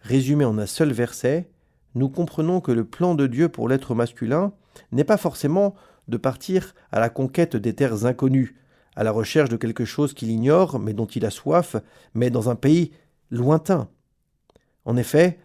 résumée 0.00 0.44
en 0.44 0.58
un 0.58 0.66
seul 0.66 0.92
verset, 0.92 1.50
nous 1.94 2.08
comprenons 2.08 2.60
que 2.60 2.72
le 2.72 2.84
plan 2.84 3.14
de 3.14 3.26
Dieu 3.26 3.48
pour 3.48 3.68
l'être 3.68 3.94
masculin 3.94 4.52
n'est 4.92 5.04
pas 5.04 5.18
forcément 5.18 5.74
de 6.08 6.16
partir 6.16 6.74
à 6.92 7.00
la 7.00 7.10
conquête 7.10 7.56
des 7.56 7.74
terres 7.74 8.06
inconnues, 8.06 8.56
à 8.96 9.04
la 9.04 9.10
recherche 9.10 9.50
de 9.50 9.56
quelque 9.56 9.84
chose 9.84 10.14
qu'il 10.14 10.30
ignore 10.30 10.78
mais 10.78 10.94
dont 10.94 11.06
il 11.06 11.26
a 11.26 11.30
soif, 11.30 11.76
mais 12.14 12.30
dans 12.30 12.48
un 12.48 12.56
pays 12.56 12.92
lointain. 13.30 13.88
En 14.86 14.96
effet, 14.96 15.38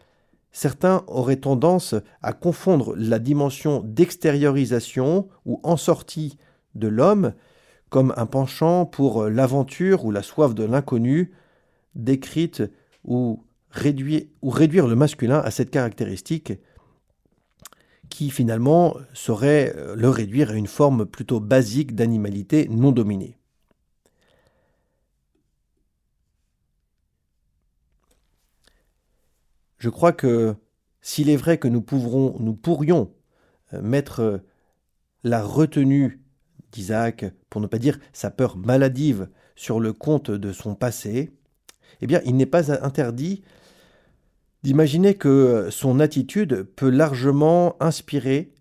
certains 0.51 1.03
auraient 1.07 1.35
tendance 1.35 1.93
à 2.21 2.31
confondre 2.31 2.95
la 2.95 3.19
dimension 3.19 3.81
d'extériorisation 3.83 5.27
ou 5.45 5.59
en 5.63 5.75
sortie 5.75 6.37
de 6.73 6.87
l'homme 6.87 7.33
comme 7.89 8.13
un 8.15 8.25
penchant 8.25 8.85
pour 8.85 9.25
l'aventure 9.25 10.05
ou 10.05 10.11
la 10.11 10.23
soif 10.23 10.55
de 10.55 10.63
l'inconnu 10.63 11.33
décrite 11.95 12.63
ou 13.03 13.43
réduire, 13.71 14.87
le 14.87 14.95
masculin 14.95 15.39
à 15.39 15.51
cette 15.51 15.71
caractéristique 15.71 16.53
qui 18.09 18.29
finalement 18.29 18.95
saurait 19.13 19.73
euh, 19.75 19.95
le 19.95 20.09
réduire 20.09 20.51
à 20.51 20.53
une 20.53 20.67
forme 20.67 21.05
plutôt 21.05 21.39
basique 21.39 21.95
d'animalité 21.95 22.67
non 22.69 22.91
dominée. 22.91 23.37
Je 29.79 29.89
crois 29.89 30.13
que 30.13 30.55
s'il 31.01 31.29
est 31.29 31.35
vrai 31.35 31.57
que 31.57 31.67
nous, 31.67 31.85
nous 32.39 32.53
pourrions 32.55 33.11
euh, 33.73 33.81
mettre 33.81 34.19
euh, 34.21 34.37
la 35.23 35.43
retenue 35.43 36.21
d'Isaac, 36.71 37.25
pour 37.49 37.61
ne 37.61 37.67
pas 37.67 37.79
dire 37.79 37.99
sa 38.13 38.29
peur 38.29 38.57
maladive, 38.57 39.29
sur 39.55 39.79
le 39.79 39.93
compte 39.93 40.31
de 40.31 40.51
son 40.51 40.75
passé, 40.75 41.31
eh 42.05 42.07
bien, 42.07 42.21
il 42.23 42.37
n'est 42.37 42.45
pas 42.45 42.71
interdit 42.85 43.41
d'imaginer 44.61 45.15
que 45.15 45.69
son 45.71 45.99
attitude 45.99 46.61
peut 46.75 46.91
largement 46.91 47.75
inspirer 47.79 48.53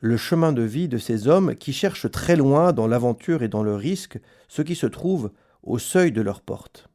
le 0.00 0.16
chemin 0.16 0.54
de 0.54 0.62
vie 0.62 0.88
de 0.88 0.96
ces 0.96 1.28
hommes 1.28 1.54
qui 1.54 1.74
cherchent 1.74 2.10
très 2.10 2.34
loin 2.34 2.72
dans 2.72 2.86
l'aventure 2.86 3.42
et 3.42 3.48
dans 3.48 3.62
le 3.62 3.74
risque 3.74 4.18
ce 4.48 4.62
qui 4.62 4.74
se 4.74 4.86
trouve 4.86 5.32
au 5.62 5.78
seuil 5.78 6.12
de 6.12 6.22
leur 6.22 6.40
porte. 6.40 6.88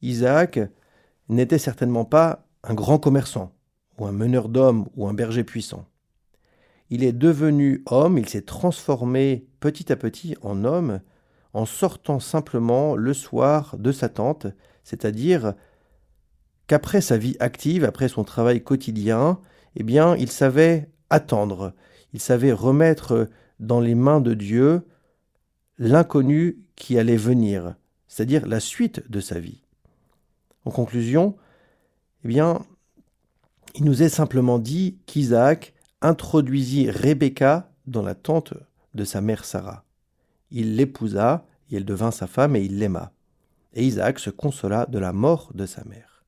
Isaac 0.00 0.58
n'était 1.28 1.58
certainement 1.58 2.06
pas 2.06 2.46
un 2.64 2.72
grand 2.72 2.98
commerçant, 2.98 3.52
ou 3.98 4.06
un 4.06 4.12
meneur 4.12 4.48
d'hommes, 4.48 4.88
ou 4.96 5.06
un 5.06 5.12
berger 5.12 5.44
puissant. 5.44 5.84
Il 6.88 7.04
est 7.04 7.12
devenu 7.12 7.82
homme, 7.84 8.16
il 8.16 8.30
s'est 8.30 8.46
transformé 8.46 9.46
petit 9.60 9.92
à 9.92 9.96
petit 9.96 10.36
en 10.40 10.64
homme, 10.64 11.00
en 11.52 11.66
sortant 11.66 12.20
simplement 12.20 12.94
le 12.96 13.14
soir 13.14 13.76
de 13.78 13.92
sa 13.92 14.08
tente, 14.08 14.46
c'est-à-dire 14.90 15.54
qu'après 16.66 17.00
sa 17.00 17.16
vie 17.16 17.36
active, 17.38 17.84
après 17.84 18.08
son 18.08 18.24
travail 18.24 18.60
quotidien, 18.60 19.38
eh 19.76 19.84
bien, 19.84 20.16
il 20.16 20.28
savait 20.28 20.90
attendre, 21.10 21.74
il 22.12 22.18
savait 22.18 22.50
remettre 22.50 23.28
dans 23.60 23.78
les 23.78 23.94
mains 23.94 24.20
de 24.20 24.34
Dieu 24.34 24.82
l'inconnu 25.78 26.58
qui 26.74 26.98
allait 26.98 27.16
venir, 27.16 27.76
c'est-à-dire 28.08 28.48
la 28.48 28.58
suite 28.58 29.08
de 29.08 29.20
sa 29.20 29.38
vie. 29.38 29.62
En 30.64 30.72
conclusion, 30.72 31.36
eh 32.24 32.28
bien, 32.28 32.60
il 33.76 33.84
nous 33.84 34.02
est 34.02 34.08
simplement 34.08 34.58
dit 34.58 34.98
qu'Isaac 35.06 35.72
introduisit 36.00 36.90
Rebecca 36.90 37.70
dans 37.86 38.02
la 38.02 38.16
tente 38.16 38.54
de 38.94 39.04
sa 39.04 39.20
mère 39.20 39.44
Sarah. 39.44 39.84
Il 40.50 40.74
l'épousa, 40.74 41.46
et 41.70 41.76
elle 41.76 41.84
devint 41.84 42.10
sa 42.10 42.26
femme, 42.26 42.56
et 42.56 42.62
il 42.62 42.80
l'aima. 42.80 43.12
Et 43.74 43.84
Isaac 43.84 44.18
se 44.18 44.30
consola 44.30 44.86
de 44.86 44.98
la 44.98 45.12
mort 45.12 45.50
de 45.54 45.66
sa 45.66 45.84
mère. 45.84 46.24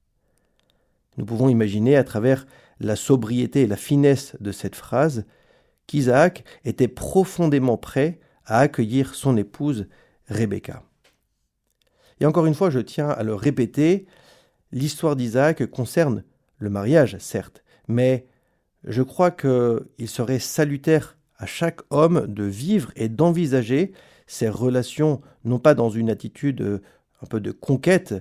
Nous 1.17 1.25
pouvons 1.25 1.49
imaginer, 1.49 1.97
à 1.97 2.05
travers 2.05 2.47
la 2.81 2.97
sobriété 2.97 3.63
et 3.63 3.67
la 3.67 3.77
finesse 3.77 4.37
de 4.41 4.53
cette 4.53 4.77
phrase, 4.77 5.25
qu'Isaac 5.87 6.45
était 6.65 6.89
profondément 6.89 7.77
prêt 7.77 8.21
à 8.47 8.61
accueillir 8.61 9.15
son 9.15 9.37
épouse 9.37 9.89
Rebecca. 10.29 10.83
Et 12.21 12.27
encore 12.27 12.47
une 12.47 12.55
fois, 12.55 12.71
je 12.71 12.81
tiens 12.81 13.09
à 13.09 13.23
le 13.23 13.35
répéter, 13.35 14.07
l'histoire 14.71 15.17
d'Isaac 15.17 15.67
concerne 15.67 16.25
le 16.59 16.71
mariage, 16.71 17.17
certes, 17.19 17.65
mais 17.89 18.27
je 18.85 19.03
crois 19.03 19.31
qu'il 19.31 20.09
serait 20.09 20.39
salutaire 20.39 21.19
à 21.37 21.47
chaque 21.47 21.81
homme 21.91 22.27
de 22.29 22.45
vivre 22.45 22.93
et 22.95 23.09
d'envisager 23.09 23.93
ces 24.27 24.49
relations, 24.49 25.21
non 25.45 25.59
pas 25.59 25.75
dans 25.75 25.91
une 25.91 26.11
attitude 26.11 26.81
un 27.23 27.27
peu 27.27 27.41
de 27.41 27.53
conquête, 27.53 28.15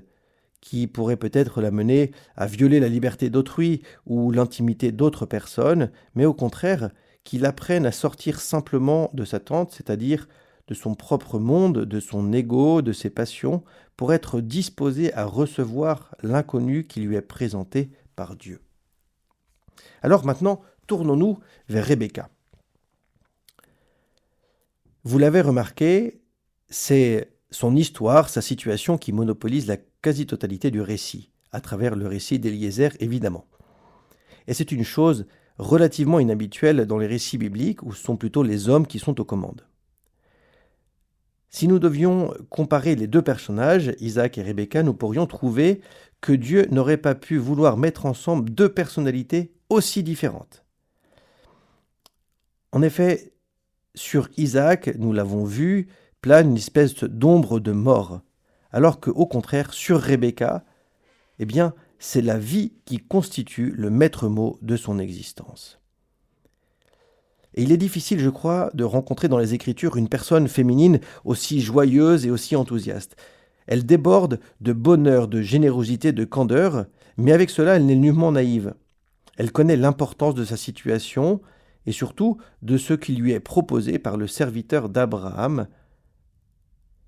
qui 0.62 0.88
pourrait 0.88 1.18
peut-être 1.18 1.60
l'amener 1.60 2.12
à 2.36 2.46
violer 2.46 2.80
la 2.80 2.88
liberté 2.88 3.30
d'autrui 3.30 3.82
ou 4.06 4.32
l'intimité 4.32 4.92
d'autres 4.92 5.26
personnes, 5.26 5.92
mais 6.16 6.26
au 6.26 6.34
contraire 6.34 6.92
qu'il 7.24 7.46
apprenne 7.46 7.86
à 7.86 7.92
sortir 7.92 8.40
simplement 8.40 9.10
de 9.14 9.26
sa 9.26 9.40
tente, 9.40 9.72
c'est-à-dire 9.72 10.28
de 10.68 10.74
son 10.74 10.96
propre 10.96 11.40
monde, 11.40 11.80
de 11.80 12.00
son 12.00 12.32
ego, 12.32 12.82
de 12.82 12.94
ses 12.94 13.10
passions, 13.10 13.64
pour 13.98 14.14
être 14.14 14.40
disposé 14.40 15.14
à 15.14 15.26
recevoir 15.26 16.16
l'inconnu 16.24 16.88
qui 16.88 17.02
lui 17.02 17.16
est 17.16 17.22
présenté 17.22 17.92
par 18.16 18.36
Dieu. 18.36 18.62
Alors 20.02 20.26
maintenant, 20.26 20.62
tournons-nous 20.88 21.40
vers 21.68 21.86
Rebecca. 21.86 22.30
Vous 25.04 25.18
l'avez 25.18 25.42
remarqué, 25.42 26.22
c'est 26.70 27.32
son 27.52 27.76
histoire, 27.76 28.30
sa 28.30 28.42
situation 28.42 28.98
qui 28.98 29.12
monopolise 29.12 29.68
la 29.68 29.78
quasi-totalité 30.02 30.72
du 30.72 30.82
récit, 30.82 31.32
à 31.52 31.62
travers 31.62 31.96
le 31.96 32.08
récit 32.08 32.40
d'Eliezer 32.40 32.92
évidemment. 33.00 33.46
Et 34.48 34.54
c'est 34.54 34.72
une 34.72 34.84
chose 34.84 35.28
relativement 35.58 36.20
inhabituelle 36.20 36.86
dans 36.86 36.98
les 36.98 37.08
récits 37.08 37.38
bibliques 37.38 37.84
où 37.84 37.94
ce 37.94 38.02
sont 38.02 38.18
plutôt 38.18 38.42
les 38.42 38.70
hommes 38.70 38.88
qui 38.88 39.00
sont 39.00 39.20
aux 39.20 39.26
commandes. 39.26 39.68
Si 41.50 41.68
nous 41.68 41.80
devions 41.80 42.34
comparer 42.50 42.96
les 42.96 43.08
deux 43.08 43.22
personnages, 43.22 43.94
Isaac 44.00 44.38
et 44.38 44.42
Rebecca, 44.42 44.84
nous 44.84 44.94
pourrions 44.94 45.28
trouver 45.28 45.82
que 46.22 46.32
Dieu 46.32 46.66
n'aurait 46.72 46.98
pas 46.98 47.14
pu 47.14 47.38
vouloir 47.38 47.76
mettre 47.76 48.06
ensemble 48.06 48.50
deux 48.50 48.70
personnalités 48.70 49.52
aussi 49.70 50.02
différentes. 50.02 50.64
En 52.72 52.82
effet, 52.82 53.34
sur 53.96 54.30
Isaac, 54.38 54.96
nous 54.98 55.12
l'avons 55.12 55.44
vu, 55.44 55.90
plane 56.22 56.52
une 56.52 56.58
espèce 56.58 57.04
d'ombre 57.04 57.60
de 57.60 57.72
mort, 57.72 58.22
alors 58.72 59.00
que 59.00 59.10
au 59.10 59.26
contraire 59.26 59.74
sur 59.74 60.00
Rebecca, 60.00 60.64
eh 61.40 61.46
bien, 61.46 61.74
c'est 62.00 62.22
la 62.22 62.38
vie 62.38 62.74
qui 62.86 62.98
constitue 62.98 63.72
le 63.76 63.90
maître 63.90 64.28
mot 64.28 64.58
de 64.62 64.76
son 64.76 65.00
existence. 65.00 65.80
Et 67.54 67.64
il 67.64 67.72
est 67.72 67.78
difficile, 67.78 68.20
je 68.20 68.30
crois, 68.30 68.72
de 68.74 68.84
rencontrer 68.84 69.28
dans 69.28 69.38
les 69.38 69.54
Écritures 69.54 69.98
une 69.98 70.08
personne 70.08 70.48
féminine 70.48 71.00
aussi 71.26 71.60
joyeuse 71.60 72.26
et 72.26 72.32
aussi 72.32 72.56
enthousiaste. 72.56 73.18
Elle 73.68 73.86
déborde 73.86 74.40
de 74.62 74.74
bonheur, 74.74 75.28
de 75.28 75.42
générosité, 75.42 76.12
de 76.12 76.24
candeur, 76.24 76.86
mais 77.18 77.34
avec 77.34 77.50
cela, 77.50 77.76
elle 77.76 77.86
n'est 77.86 77.96
nullement 77.96 78.32
naïve. 78.32 78.74
Elle 79.38 79.52
connaît 79.52 79.76
l'importance 79.76 80.36
de 80.36 80.46
sa 80.46 80.58
situation 80.58 81.42
et 81.86 81.92
surtout 81.92 82.38
de 82.62 82.78
ce 82.78 82.94
qui 82.94 83.16
lui 83.16 83.32
est 83.32 83.40
proposé 83.40 84.00
par 84.00 84.18
le 84.18 84.28
serviteur 84.28 84.88
d'Abraham, 84.88 85.68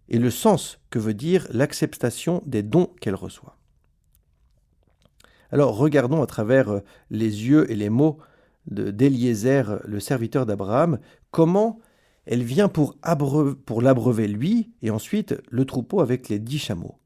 et 0.10 0.18
le 0.18 0.30
sens 0.30 0.80
que 0.90 1.00
veut 1.00 1.14
dire 1.14 1.48
l'acceptation 1.52 2.42
des 2.46 2.64
dons 2.64 2.90
qu'elle 3.00 3.16
reçoit. 3.16 3.58
Alors 5.52 5.78
regardons 5.78 6.22
à 6.22 6.26
travers 6.28 6.70
euh, 6.70 6.80
les 7.12 7.48
yeux 7.48 7.70
et 7.72 7.76
les 7.76 7.90
mots 7.90 8.18
d'Eliezer, 8.68 9.82
le 9.86 10.00
serviteur 10.00 10.46
d'Abraham, 10.46 11.00
comment 11.32 11.80
elle 12.26 12.44
vient 12.44 12.70
pour, 12.70 12.96
pour 13.66 13.82
l'abreuver 13.82 14.28
lui 14.28 14.72
et 14.82 14.90
ensuite 14.90 15.36
le 15.50 15.66
troupeau 15.66 16.00
avec 16.00 16.30
les 16.30 16.40
dix 16.40 16.60
chameaux. 16.60 16.98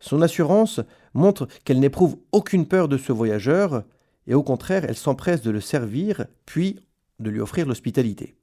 Son 0.00 0.22
assurance 0.22 0.80
montre 1.14 1.48
qu'elle 1.64 1.80
n'éprouve 1.80 2.18
aucune 2.32 2.66
peur 2.66 2.88
de 2.88 2.98
ce 2.98 3.12
voyageur 3.12 3.82
et 4.26 4.34
au 4.34 4.42
contraire 4.42 4.84
elle 4.84 4.96
s'empresse 4.96 5.42
de 5.42 5.50
le 5.50 5.60
servir 5.60 6.26
puis 6.46 6.78
de 7.18 7.30
lui 7.30 7.40
offrir 7.40 7.66
l'hospitalité. 7.66 8.36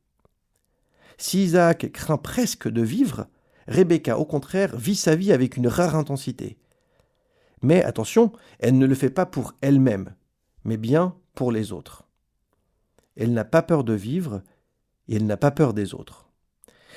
Si 1.18 1.44
Isaac 1.44 1.92
craint 1.94 2.18
presque 2.18 2.68
de 2.68 2.82
vivre, 2.82 3.28
Rebecca, 3.68 4.18
au 4.18 4.26
contraire, 4.26 4.76
vit 4.76 4.96
sa 4.96 5.16
vie 5.16 5.32
avec 5.32 5.58
une 5.58 5.68
rare 5.68 5.96
intensité. 5.96 6.58
Mais 7.62 7.84
attention, 7.84 8.32
elle 8.60 8.78
ne 8.78 8.86
le 8.86 8.96
fait 8.96 9.10
pas 9.10 9.26
pour 9.26 9.54
elle-même, 9.62 10.14
mais 10.64 10.78
bien 10.78 11.16
pour 11.34 11.52
les 11.52 11.72
autres. 11.72 12.04
Elle 13.16 13.34
n'a 13.34 13.46
pas 13.46 13.62
peur 13.62 13.84
de 13.84 13.94
vivre 13.94 14.44
et 15.08 15.16
elle 15.16 15.26
n'a 15.26 15.38
pas 15.38 15.52
peur 15.52 15.74
des 15.74 15.94
autres. 15.94 16.30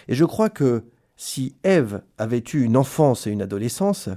Et 0.09 0.15
je 0.15 0.25
crois 0.25 0.51
que 0.51 0.85
si 1.17 1.57
Ève 1.63 2.03
avait 2.17 2.45
eu 2.53 2.63
une 2.63 2.77
enfance 2.77 3.27
et 3.27 3.31
une 3.31 3.43
adolescence, 3.43 4.09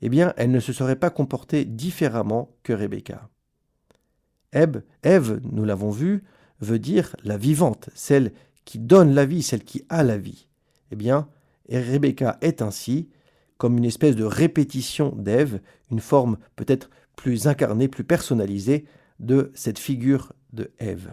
eh 0.00 0.08
bien, 0.08 0.32
elle 0.36 0.50
ne 0.50 0.60
se 0.60 0.72
serait 0.72 0.96
pas 0.96 1.10
comportée 1.10 1.64
différemment 1.64 2.56
que 2.62 2.72
Rebecca. 2.72 3.28
Ève, 4.52 4.82
Ève, 5.02 5.40
nous 5.44 5.64
l'avons 5.64 5.90
vu, 5.90 6.24
veut 6.60 6.78
dire 6.78 7.16
la 7.24 7.36
vivante, 7.36 7.90
celle 7.94 8.32
qui 8.64 8.78
donne 8.78 9.14
la 9.14 9.26
vie, 9.26 9.42
celle 9.42 9.64
qui 9.64 9.84
a 9.88 10.02
la 10.02 10.18
vie. 10.18 10.48
Eh 10.90 10.96
bien, 10.96 11.28
et 11.68 11.80
Rebecca 11.80 12.38
est 12.40 12.62
ainsi, 12.62 13.08
comme 13.56 13.76
une 13.76 13.84
espèce 13.84 14.16
de 14.16 14.24
répétition 14.24 15.14
d'Ève, 15.16 15.60
une 15.90 16.00
forme 16.00 16.38
peut-être 16.56 16.90
plus 17.16 17.46
incarnée, 17.46 17.88
plus 17.88 18.04
personnalisée 18.04 18.84
de 19.18 19.50
cette 19.54 19.78
figure 19.78 20.32
de 20.52 20.70
Ève. 20.78 21.12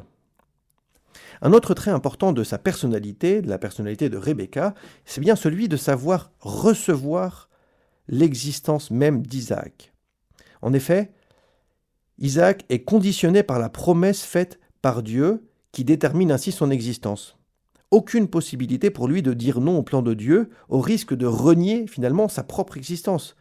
Un 1.42 1.54
autre 1.54 1.74
trait 1.74 1.92
important 1.92 2.32
de 2.32 2.44
sa 2.44 2.58
personnalité, 2.58 3.42
de 3.42 3.50
la 3.50 3.58
personnalité 3.58 4.10
de 4.10 4.18
Rebecca, 4.18 4.74
c'est 5.06 5.22
bien 5.22 5.36
celui 5.36 5.68
de 5.68 5.78
savoir 5.78 6.32
recevoir 6.40 7.50
l'existence 8.08 8.92
même 8.92 9.26
d'Isaac. 9.26 9.94
En 10.62 10.74
effet, 10.74 11.12
Isaac 12.20 12.66
est 12.70 12.84
conditionné 12.84 13.44
par 13.44 13.60
la 13.60 13.70
promesse 13.70 14.24
faite 14.24 14.60
par 14.82 15.04
Dieu 15.04 15.48
qui 15.72 15.84
détermine 15.84 16.32
ainsi 16.32 16.52
son 16.52 16.72
existence 16.72 17.35
aucune 17.96 18.28
possibilité 18.28 18.90
pour 18.90 19.08
lui 19.08 19.22
de 19.22 19.32
dire 19.32 19.62
non 19.62 19.78
au 19.78 19.82
plan 19.82 20.02
de 20.02 20.14
Dieu, 20.14 20.50
au 20.68 20.82
risque 20.82 21.14
de 21.14 21.26
renier 21.26 21.88
finalement 21.88 22.28
sa 22.28 22.44
propre 22.44 22.76
existence, 22.76 23.38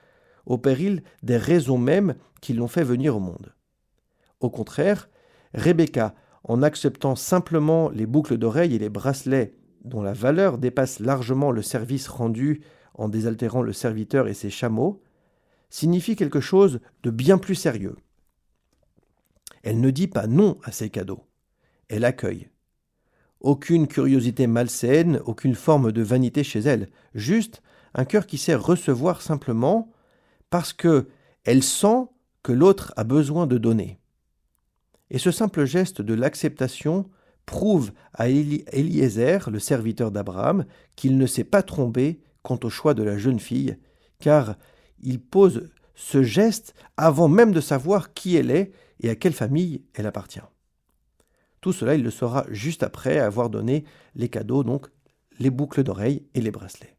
au 0.47 0.59
péril 0.59 1.03
des 1.25 1.37
raisons 1.37 1.77
mêmes 1.77 2.15
qui 2.41 2.53
l'ont 2.53 2.69
fait 2.69 2.85
venir 2.85 3.17
au 3.17 3.21
monde. 3.21 3.53
Au 4.39 4.51
contraire, 4.51 5.11
Rebecca, 5.55 6.15
en 6.45 6.63
acceptant 6.63 7.17
simplement 7.17 7.91
les 7.91 8.07
boucles 8.07 8.39
d'oreilles 8.39 8.77
et 8.77 8.79
les 8.79 8.91
bracelets 8.91 9.57
dont 9.85 10.03
la 10.03 10.13
valeur 10.13 10.57
dépasse 10.57 11.01
largement 11.01 11.51
le 11.51 11.63
service 11.63 12.07
rendu 12.07 12.63
en 12.95 13.09
désaltérant 13.09 13.63
le 13.63 13.73
serviteur 13.73 14.29
et 14.29 14.35
ses 14.35 14.51
chameaux, 14.51 15.03
signifie 15.69 16.15
quelque 16.15 16.41
chose 16.41 16.79
de 17.03 17.11
bien 17.11 17.39
plus 17.39 17.57
sérieux. 17.57 17.97
Elle 19.65 19.81
ne 19.81 19.91
dit 19.91 20.07
pas 20.07 20.29
non 20.29 20.59
à 20.63 20.71
ces 20.71 20.91
cadeaux. 20.91 21.25
Elle 21.89 22.05
accueille. 22.05 22.51
Aucune 23.45 23.89
curiosité 23.89 24.47
malsaine, 24.47 25.21
aucune 25.27 25.55
forme 25.55 25.93
de 25.93 26.01
vanité 26.01 26.43
chez 26.43 26.61
elle, 26.61 26.89
juste 27.15 27.61
un 27.93 28.07
cœur 28.07 28.27
qui 28.27 28.39
sait 28.39 28.55
recevoir 28.55 29.21
simplement 29.21 29.93
parce 30.49 30.73
que 30.73 31.09
elle 31.45 31.63
sent 31.63 32.07
que 32.43 32.53
l'autre 32.53 32.95
a 32.97 33.05
besoin 33.05 33.47
de 33.47 33.59
donner. 33.59 33.99
Et 35.11 35.19
ce 35.19 35.31
simple 35.31 35.67
geste 35.67 36.01
de 36.01 36.15
l'acceptation 36.15 37.11
prouve 37.45 37.93
à 38.15 38.31
Eliezer, 38.31 39.51
le 39.51 39.59
serviteur 39.59 40.11
d'Abraham, 40.11 40.65
qu'il 40.97 41.19
ne 41.19 41.27
s'est 41.27 41.45
pas 41.45 41.63
trompé 41.63 42.23
quant 42.43 42.59
au 42.65 42.71
choix 42.71 42.95
de 42.95 43.03
la 43.03 43.19
jeune 43.19 43.41
fille, 43.41 43.77
car 44.21 44.57
il 45.03 45.21
pose 45.21 45.69
ce 45.95 46.23
geste 46.23 46.75
avant 46.97 47.29
même 47.29 47.53
de 47.53 47.61
savoir 47.61 48.15
qui 48.15 48.37
elle 48.37 48.51
est 48.51 48.73
et 49.01 49.11
à 49.11 49.17
quelle 49.17 49.35
famille 49.35 49.83
elle 49.93 50.07
appartient. 50.07 50.41
Tout 51.65 51.73
cela, 51.73 51.95
il 51.95 52.03
le 52.03 52.11
saura 52.11 52.45
juste 52.51 52.83
après 52.83 53.19
avoir 53.19 53.49
donné 53.49 53.87
les 54.17 54.29
cadeaux, 54.29 54.65
donc 54.65 54.89
les 55.39 55.49
boucles 55.49 55.83
d'oreilles 55.83 56.27
et 56.35 56.43
les 56.43 56.51
bracelets. 56.51 56.95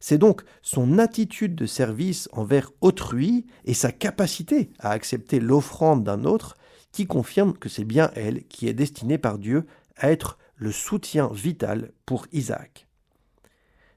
C'est 0.00 0.18
donc 0.18 0.42
son 0.60 0.98
attitude 0.98 1.54
de 1.54 1.66
service 1.66 2.28
envers 2.32 2.72
autrui 2.80 3.46
et 3.64 3.74
sa 3.74 3.92
capacité 3.92 4.70
à 4.80 4.90
accepter 4.90 5.38
l'offrande 5.38 6.02
d'un 6.02 6.24
autre 6.24 6.56
qui 6.90 7.06
confirme 7.06 7.52
que 7.52 7.68
c'est 7.68 7.84
bien 7.84 8.10
elle 8.16 8.42
qui 8.48 8.66
est 8.66 8.74
destinée 8.74 9.18
par 9.18 9.38
Dieu 9.38 9.68
à 9.96 10.10
être 10.10 10.36
le 10.56 10.72
soutien 10.72 11.30
vital 11.32 11.92
pour 12.06 12.26
Isaac. 12.32 12.88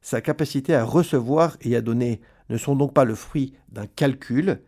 Sa 0.03 0.21
capacité 0.21 0.75
à 0.75 0.85
recevoir 0.85 1.57
et 1.61 1.75
à 1.75 1.81
donner 1.81 2.21
ne 2.49 2.57
sont 2.57 2.75
donc 2.75 2.93
pas 2.93 3.05
le 3.05 3.15
fruit 3.15 3.55
d'un 3.69 3.87
calcul, 3.87 4.61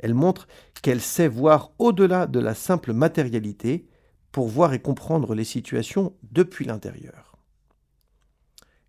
elle 0.00 0.12
montre 0.12 0.46
qu'elle 0.82 1.00
sait 1.00 1.28
voir 1.28 1.70
au-delà 1.78 2.26
de 2.26 2.40
la 2.40 2.54
simple 2.54 2.92
matérialité 2.92 3.86
pour 4.34 4.48
voir 4.48 4.72
et 4.72 4.80
comprendre 4.80 5.36
les 5.36 5.44
situations 5.44 6.12
depuis 6.32 6.64
l'intérieur. 6.64 7.38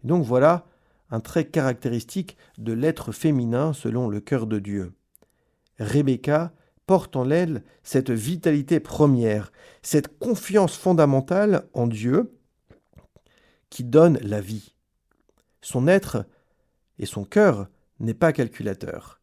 Donc 0.04 0.24
voilà 0.24 0.66
un 1.12 1.20
trait 1.20 1.46
caractéristique 1.46 2.36
de 2.58 2.74
l'être 2.74 3.12
féminin 3.12 3.72
selon 3.72 4.10
le 4.10 4.20
cœur 4.22 4.48
de 4.48 4.58
Dieu. 4.58 4.94
Rebecca 5.78 6.52
porte 6.88 7.16
en 7.16 7.30
elle 7.30 7.64
cette 7.84 8.10
vitalité 8.10 8.80
première, 8.80 9.52
cette 9.84 10.18
confiance 10.18 10.76
fondamentale 10.78 11.68
en 11.76 11.86
Dieu 11.86 12.36
qui 13.70 13.84
donne 13.84 14.18
la 14.24 14.42
vie. 14.42 14.74
Son 15.62 15.88
être 15.88 16.26
et 16.98 17.06
son 17.06 17.24
cœur 17.24 17.68
n'est 18.00 18.16
pas 18.16 18.34
calculateur. 18.34 19.22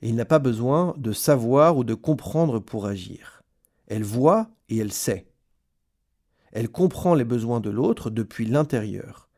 Et 0.00 0.10
il 0.10 0.14
n'a 0.14 0.26
pas 0.26 0.38
besoin 0.38 0.94
de 0.96 1.10
savoir 1.10 1.76
ou 1.76 1.82
de 1.82 1.94
comprendre 1.94 2.60
pour 2.60 2.86
agir. 2.86 3.42
Elle 3.88 4.04
voit 4.04 4.48
et 4.68 4.78
elle 4.78 4.92
sait. 4.92 5.26
Elle 6.52 6.68
comprend 6.68 7.14
les 7.14 7.24
besoins 7.24 7.60
de 7.60 7.70
l'autre 7.70 8.10
depuis 8.10 8.46
l'intérieur. 8.46 9.28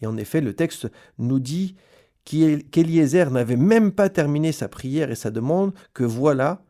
Et 0.00 0.06
en 0.06 0.16
effet, 0.16 0.40
le 0.40 0.54
texte 0.54 0.90
nous 1.18 1.40
dit 1.40 1.76
qu'Eliezer 2.24 3.30
n'avait 3.30 3.56
même 3.56 3.92
pas 3.92 4.08
terminé 4.08 4.52
sa 4.52 4.68
prière 4.68 5.10
et 5.10 5.16
sa 5.16 5.30
demande, 5.30 5.72
que 5.92 6.04
voilà 6.04 6.64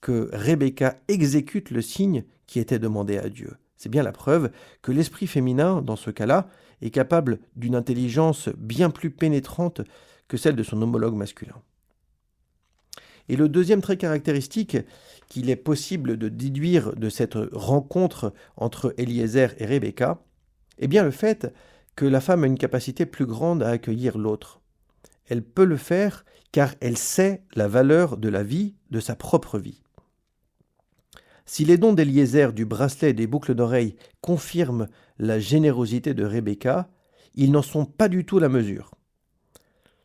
que 0.00 0.30
Rebecca 0.32 0.96
exécute 1.08 1.70
le 1.70 1.82
signe 1.82 2.24
qui 2.46 2.58
était 2.58 2.78
demandé 2.78 3.18
à 3.18 3.28
Dieu. 3.28 3.56
C'est 3.76 3.88
bien 3.88 4.02
la 4.02 4.12
preuve 4.12 4.50
que 4.82 4.92
l'esprit 4.92 5.26
féminin, 5.26 5.82
dans 5.82 5.96
ce 5.96 6.10
cas-là, 6.10 6.48
est 6.82 6.90
capable 6.90 7.38
d'une 7.56 7.74
intelligence 7.74 8.48
bien 8.56 8.90
plus 8.90 9.10
pénétrante 9.10 9.82
que 10.28 10.36
celle 10.36 10.56
de 10.56 10.62
son 10.62 10.80
homologue 10.80 11.14
masculin. 11.14 11.60
Et 13.28 13.36
le 13.36 13.48
deuxième 13.48 13.80
trait 13.80 13.96
caractéristique 13.96 14.76
qu'il 15.30 15.48
est 15.48 15.56
possible 15.56 16.18
de 16.18 16.28
déduire 16.28 16.94
de 16.96 17.08
cette 17.08 17.38
rencontre 17.52 18.34
entre 18.56 18.92
Eliezer 18.98 19.54
et 19.58 19.64
Rebecca, 19.64 20.22
est 20.78 20.88
bien 20.88 21.04
le 21.04 21.12
fait 21.12 21.54
que 21.96 22.04
la 22.04 22.20
femme 22.20 22.44
a 22.44 22.48
une 22.48 22.58
capacité 22.58 23.06
plus 23.06 23.26
grande 23.26 23.62
à 23.62 23.70
accueillir 23.70 24.18
l'autre. 24.18 24.60
Elle 25.28 25.42
peut 25.42 25.64
le 25.64 25.76
faire 25.76 26.26
car 26.52 26.74
elle 26.80 26.98
sait 26.98 27.44
la 27.54 27.68
valeur 27.68 28.16
de 28.16 28.28
la 28.28 28.42
vie, 28.42 28.74
de 28.90 28.98
sa 28.98 29.14
propre 29.14 29.58
vie. 29.58 29.82
Si 31.46 31.64
les 31.64 31.78
dons 31.78 31.92
d'Eliezer, 31.92 32.52
du 32.52 32.64
bracelet 32.64 33.10
et 33.10 33.14
des 33.14 33.26
boucles 33.28 33.54
d'oreilles 33.54 33.96
confirment 34.20 34.88
la 35.18 35.38
générosité 35.38 36.12
de 36.12 36.24
Rebecca, 36.24 36.90
ils 37.34 37.52
n'en 37.52 37.62
sont 37.62 37.84
pas 37.84 38.08
du 38.08 38.24
tout 38.24 38.40
la 38.40 38.48
mesure. 38.48 38.94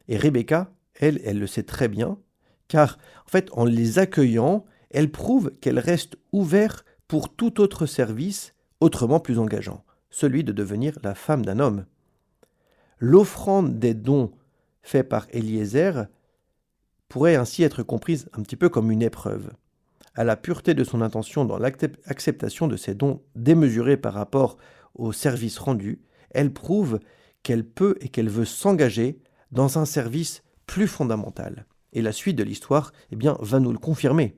Et 0.08 0.18
Rebecca, 0.18 0.72
elle, 0.94 1.20
elle 1.26 1.40
le 1.40 1.48
sait 1.48 1.64
très 1.64 1.88
bien, 1.88 2.20
car 2.68 3.00
en 3.26 3.30
fait, 3.30 3.50
en 3.54 3.66
les 3.66 3.98
accueillant, 3.98 4.66
elle 4.96 5.12
prouve 5.12 5.52
qu'elle 5.62 5.80
reste 5.80 6.18
ouverte 6.32 6.86
pour 7.08 7.34
tout 7.34 7.62
autre 7.62 7.86
service 7.86 8.54
autrement 8.80 9.20
plus 9.20 9.40
engageant, 9.40 9.84
celui 10.10 10.44
de 10.44 10.52
devenir 10.52 10.98
la 11.04 11.16
femme 11.16 11.46
d'un 11.46 11.60
homme. 11.60 11.86
L'offrande 12.98 13.78
des 13.80 13.94
dons 13.94 14.32
faits 14.82 15.08
par 15.08 15.28
Eliezer 15.32 16.08
pourrait 17.10 17.36
ainsi 17.36 17.64
être 17.64 17.84
comprise 17.84 18.28
un 18.34 18.42
petit 18.42 18.56
peu 18.56 18.70
comme 18.70 18.92
une 18.92 19.02
épreuve 19.02 19.52
à 20.16 20.24
la 20.24 20.38
pureté 20.38 20.74
de 20.74 20.84
son 20.84 21.02
intention 21.02 21.46
dans 21.46 21.58
l'acceptation 21.58 22.68
de 22.68 22.78
ses 22.78 22.96
dons 22.96 23.22
démesurés 23.36 23.98
par 23.98 24.14
rapport 24.14 24.58
au 24.96 25.12
service 25.12 25.60
rendu, 25.60 26.02
elle 26.32 26.54
prouve 26.54 27.00
qu'elle 27.44 27.66
peut 27.66 27.98
et 28.02 28.10
qu'elle 28.10 28.30
veut 28.30 28.46
s'engager 28.46 29.20
dans 29.52 29.78
un 29.78 29.86
service 29.86 30.42
plus 30.66 30.88
fondamental. 30.88 31.66
Et 31.94 32.02
la 32.02 32.12
suite 32.12 32.38
de 32.38 32.44
l'histoire 32.44 32.92
eh 33.12 33.16
bien, 33.16 33.38
va 33.42 33.60
nous 33.60 33.72
le 33.72 33.78
confirmer. 33.78 34.38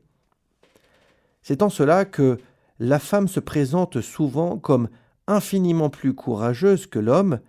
C'est 1.47 1.62
en 1.62 1.69
cela 1.69 2.03
que 2.03 2.39
la 2.77 2.99
femme 2.99 3.29
se 3.29 3.39
présente 3.39 4.01
souvent 4.01 4.57
comme 4.57 4.89
infiniment 5.27 5.89
plus 5.89 6.13
courageuse 6.13 6.88
que 6.88 6.99
l'homme, 6.99 7.39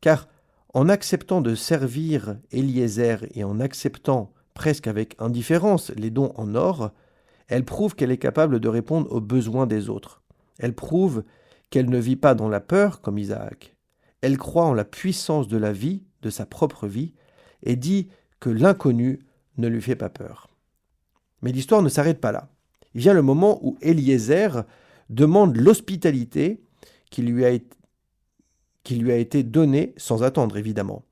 car 0.00 0.26
en 0.72 0.88
acceptant 0.88 1.40
de 1.40 1.54
servir 1.54 2.36
Eliezer 2.50 3.24
et 3.32 3.44
en 3.44 3.60
acceptant 3.60 4.32
presque 4.54 4.88
avec 4.88 5.14
indifférence 5.20 5.90
les 5.90 6.10
dons 6.10 6.32
en 6.34 6.56
or, 6.56 6.90
elle 7.46 7.64
prouve 7.64 7.94
qu'elle 7.94 8.10
est 8.10 8.18
capable 8.18 8.58
de 8.58 8.66
répondre 8.66 9.12
aux 9.12 9.20
besoins 9.20 9.68
des 9.68 9.88
autres. 9.88 10.20
Elle 10.58 10.74
prouve 10.74 11.22
qu'elle 11.70 11.88
ne 11.88 11.98
vit 12.00 12.16
pas 12.16 12.34
dans 12.34 12.48
la 12.48 12.58
peur 12.58 13.02
comme 13.02 13.18
Isaac. 13.18 13.76
Elle 14.20 14.36
croit 14.36 14.66
en 14.66 14.74
la 14.74 14.84
puissance 14.84 15.46
de 15.46 15.58
la 15.58 15.72
vie, 15.72 16.02
de 16.22 16.30
sa 16.30 16.44
propre 16.44 16.88
vie, 16.88 17.14
et 17.62 17.76
dit 17.76 18.08
que 18.40 18.50
l'inconnu 18.50 19.20
ne 19.58 19.68
lui 19.68 19.80
fait 19.80 19.94
pas 19.94 20.10
peur. 20.10 20.48
Mais 21.40 21.52
l'histoire 21.52 21.82
ne 21.82 21.88
s'arrête 21.88 22.20
pas 22.20 22.32
là. 22.32 22.48
Il 22.94 23.00
vient 23.00 23.14
le 23.14 23.22
moment 23.22 23.58
où 23.62 23.76
Eliezer 23.80 24.64
demande 25.10 25.56
l'hospitalité 25.56 26.60
qui 27.10 27.22
lui 27.22 27.44
a 27.44 27.58
qui 28.82 28.96
lui 28.96 29.12
a 29.12 29.16
été 29.16 29.42
donnée 29.42 29.94
sans 29.96 30.22
attendre 30.22 30.58
évidemment. 30.58 31.04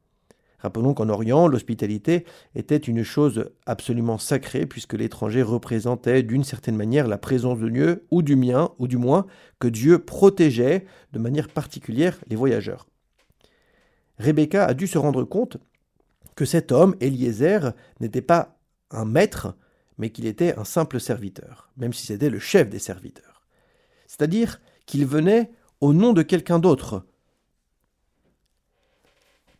Rappelons 0.62 0.95
qu'en 0.95 1.09
Orient, 1.09 1.49
l'hospitalité 1.49 2.25
était 2.55 2.77
une 2.77 3.03
chose 3.03 3.51
absolument 3.66 4.16
sacrée, 4.16 4.64
puisque 4.64 4.92
l'étranger 4.92 5.42
représentait 5.42 6.23
d'une 6.23 6.45
certaine 6.45 6.77
manière 6.77 7.09
la 7.09 7.18
présence 7.18 7.59
de 7.59 7.68
Dieu, 7.68 8.07
ou 8.12 8.23
du 8.23 8.37
mien, 8.37 8.71
ou 8.79 8.87
du 8.87 8.97
moins 8.97 9.27
que 9.59 9.66
Dieu 9.66 9.99
protégeait 9.99 10.85
de 11.12 11.18
manière 11.18 11.49
particulière 11.49 12.16
les 12.29 12.37
voyageurs. 12.37 12.87
Rebecca 14.18 14.64
a 14.64 14.75
dû 14.75 14.87
se 14.87 14.99
rendre 14.99 15.25
compte 15.25 15.57
que 16.37 16.45
cet 16.45 16.71
homme, 16.71 16.95
Eliezer, 17.01 17.73
n'était 17.99 18.23
pas 18.23 18.57
un 18.92 19.05
maître, 19.05 19.57
mais 19.98 20.11
qu'il 20.11 20.26
était 20.26 20.59
un 20.59 20.64
simple 20.64 21.00
serviteur, 21.00 21.70
même 21.76 21.92
si 21.92 22.07
c'était 22.07 22.31
le 22.31 22.38
chef 22.38 22.68
des 22.68 22.78
serviteurs. 22.78 23.42
C'est-à-dire 24.07 24.61
qu'il 24.87 25.07
venait 25.07 25.50
au 25.81 25.92
nom 25.92 26.12
de 26.12 26.22
quelqu'un 26.22 26.59
d'autre, 26.59 27.05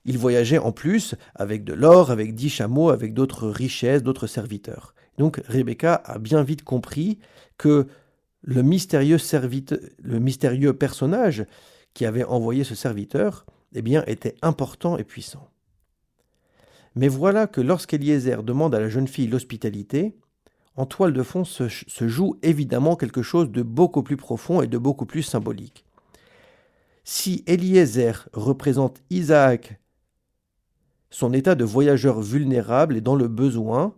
il 0.05 0.19
voyageait 0.19 0.59
en 0.59 0.73
plus 0.73 1.15
avec 1.35 1.65
de 1.65 1.75
l'or, 1.75 2.11
avec 2.11 2.35
dix 2.35 2.51
chameaux, 2.51 2.91
avec 2.91 3.15
d'autres 3.15 3.49
richesses, 3.49 4.03
d'autres 4.03 4.27
serviteurs. 4.27 4.95
Donc 5.19 5.41
Rebecca 5.47 5.95
a 5.95 6.19
bien 6.19 6.43
vite 6.43 6.65
compris 6.65 7.19
que 7.59 7.87
le 8.43 8.63
mystérieux, 8.63 9.19
personnage 10.73 11.47
qui 11.95 12.07
avait 12.07 12.25
envoyé 12.25 12.65
ce 12.65 12.75
serviteur 12.75 13.47
eh 13.75 13.83
bien, 13.83 14.03
était 14.07 14.35
important 14.43 14.99
et 14.99 15.05
puissant. 15.05 15.49
Mais 16.95 17.09
voilà 17.09 17.47
que 17.47 17.61
lorsqu'Eliezer 17.61 18.43
demande 18.43 18.75
à 18.75 18.81
la 18.81 18.89
jeune 18.89 19.09
fille 19.09 19.29
l'hospitalité, 19.29 20.15
en 20.77 20.87
toile 20.87 21.13
de 21.13 21.23
fond 21.23 21.45
se, 21.45 21.69
joue 22.09 22.37
évidemment 22.43 22.97
quelque 22.97 23.23
chose 23.23 23.51
de 23.51 23.63
beaucoup 23.63 24.03
plus 24.03 24.17
profond 24.17 24.63
et 24.63 24.67
de 24.67 24.79
beaucoup 24.79 25.07
plus 25.07 25.23
symbolique. 25.23 25.85
Si 27.05 27.43
Eliezer 27.47 28.29
représente 28.33 29.03
Isaac 29.11 29.81
son 31.11 31.33
état 31.35 31.55
de 31.55 31.65
voyageur 31.65 32.21
vulnérable 32.21 32.97
et 32.97 33.01
dans 33.03 33.17
le 33.17 33.29
besoin, 33.29 33.95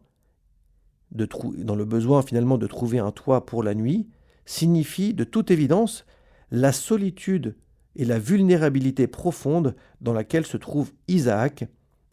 dans 1.12 1.76
le 1.76 1.84
besoin 1.84 2.22
finalement 2.22 2.58
de 2.58 2.66
trouver 2.66 2.98
un 2.98 3.12
toit 3.12 3.46
pour 3.46 3.62
la 3.62 3.74
nuit, 3.74 4.08
signifie 4.46 5.14
de 5.14 5.24
toute 5.24 5.50
évidence 5.50 6.06
la 6.50 6.72
solitude 6.72 7.56
et 7.94 8.04
la 8.04 8.18
vulnérabilité 8.18 9.06
profonde 9.06 9.76
dans 10.00 10.12
laquelle 10.12 10.46
se 10.46 10.56
trouve 10.56 10.92
Isaac 11.06 11.66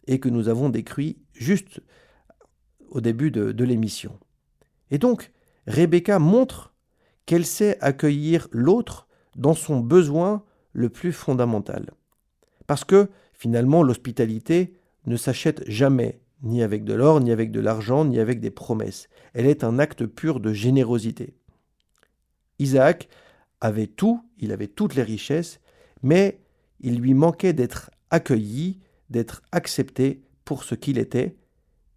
et 0.06 0.20
que 0.20 0.28
nous 0.28 0.48
avons 0.48 0.68
décrit 0.68 1.18
juste 1.32 1.80
au 2.90 3.00
début 3.00 3.32
de 3.32 3.64
l'émission. 3.64 4.18
Et 4.92 4.98
donc, 4.98 5.32
Rebecca 5.66 6.18
montre 6.18 6.74
qu'elle 7.24 7.46
sait 7.46 7.78
accueillir 7.80 8.46
l'autre 8.52 9.08
dans 9.34 9.54
son 9.54 9.80
besoin 9.80 10.44
le 10.74 10.90
plus 10.90 11.12
fondamental. 11.12 11.90
Parce 12.66 12.84
que, 12.84 13.08
finalement, 13.32 13.82
l'hospitalité 13.82 14.74
ne 15.06 15.16
s'achète 15.16 15.64
jamais, 15.66 16.20
ni 16.42 16.62
avec 16.62 16.84
de 16.84 16.92
l'or, 16.92 17.20
ni 17.20 17.32
avec 17.32 17.50
de 17.50 17.60
l'argent, 17.60 18.04
ni 18.04 18.18
avec 18.18 18.38
des 18.38 18.50
promesses. 18.50 19.08
Elle 19.32 19.46
est 19.46 19.64
un 19.64 19.78
acte 19.78 20.04
pur 20.04 20.40
de 20.40 20.52
générosité. 20.52 21.34
Isaac 22.58 23.08
avait 23.62 23.86
tout, 23.86 24.22
il 24.36 24.52
avait 24.52 24.68
toutes 24.68 24.94
les 24.94 25.02
richesses, 25.02 25.60
mais 26.02 26.38
il 26.80 26.98
lui 26.98 27.14
manquait 27.14 27.54
d'être 27.54 27.90
accueilli, 28.10 28.80
d'être 29.08 29.42
accepté 29.52 30.22
pour 30.44 30.64
ce 30.64 30.74
qu'il 30.74 30.98
était, 30.98 31.36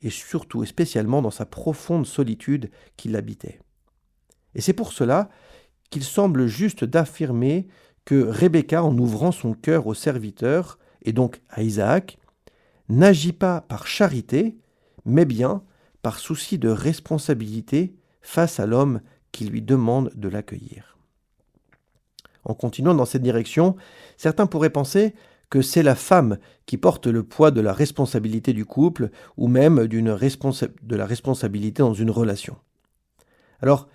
et 0.01 0.09
surtout 0.09 0.63
et 0.63 0.67
spécialement 0.67 1.21
dans 1.21 1.31
sa 1.31 1.45
profonde 1.45 2.05
solitude 2.05 2.69
qui 2.97 3.09
l'habitait. 3.09 3.59
Et 4.53 4.61
c'est 4.61 4.73
pour 4.73 4.93
cela 4.93 5.29
qu'il 5.89 6.03
semble 6.03 6.47
juste 6.47 6.83
d'affirmer 6.83 7.67
que 8.05 8.15
Rebecca, 8.15 8.83
en 8.83 8.97
ouvrant 8.97 9.31
son 9.31 9.53
cœur 9.53 9.87
au 9.87 9.93
serviteur, 9.93 10.77
et 11.01 11.13
donc 11.13 11.41
à 11.49 11.63
Isaac, 11.63 12.17
n'agit 12.89 13.33
pas 13.33 13.61
par 13.61 13.87
charité, 13.87 14.57
mais 15.05 15.25
bien 15.25 15.63
par 16.01 16.19
souci 16.19 16.59
de 16.59 16.69
responsabilité 16.69 17.95
face 18.21 18.59
à 18.59 18.65
l'homme 18.65 19.01
qui 19.31 19.45
lui 19.45 19.61
demande 19.61 20.11
de 20.15 20.29
l'accueillir. 20.29 20.97
En 22.43 22.53
continuant 22.53 22.93
dans 22.93 23.05
cette 23.05 23.23
direction, 23.23 23.75
certains 24.17 24.45
pourraient 24.45 24.69
penser 24.69 25.15
que 25.49 25.61
c'est 25.61 25.83
la 25.83 25.95
femme 25.95 26.37
qui 26.65 26.77
porte 26.77 27.07
le 27.07 27.23
poids 27.23 27.51
de 27.51 27.61
la 27.61 27.73
responsabilité 27.73 28.53
du 28.53 28.65
couple 28.65 29.09
ou 29.37 29.47
même 29.47 29.87
de 29.87 30.95
la 30.95 31.05
responsabilité 31.05 31.81
dans 31.81 31.93
une 31.93 32.11
relation. 32.11 32.57
Alors, 33.61 33.87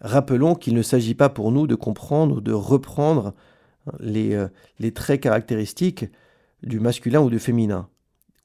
rappelons 0.00 0.54
qu'il 0.54 0.74
ne 0.74 0.82
s'agit 0.82 1.14
pas 1.14 1.28
pour 1.28 1.52
nous 1.52 1.66
de 1.66 1.74
comprendre 1.74 2.36
ou 2.36 2.40
de 2.40 2.52
reprendre 2.52 3.34
les, 4.00 4.34
euh, 4.34 4.48
les 4.78 4.92
traits 4.92 5.20
caractéristiques 5.20 6.06
du 6.62 6.80
masculin 6.80 7.20
ou 7.20 7.30
du 7.30 7.38
féminin, 7.38 7.88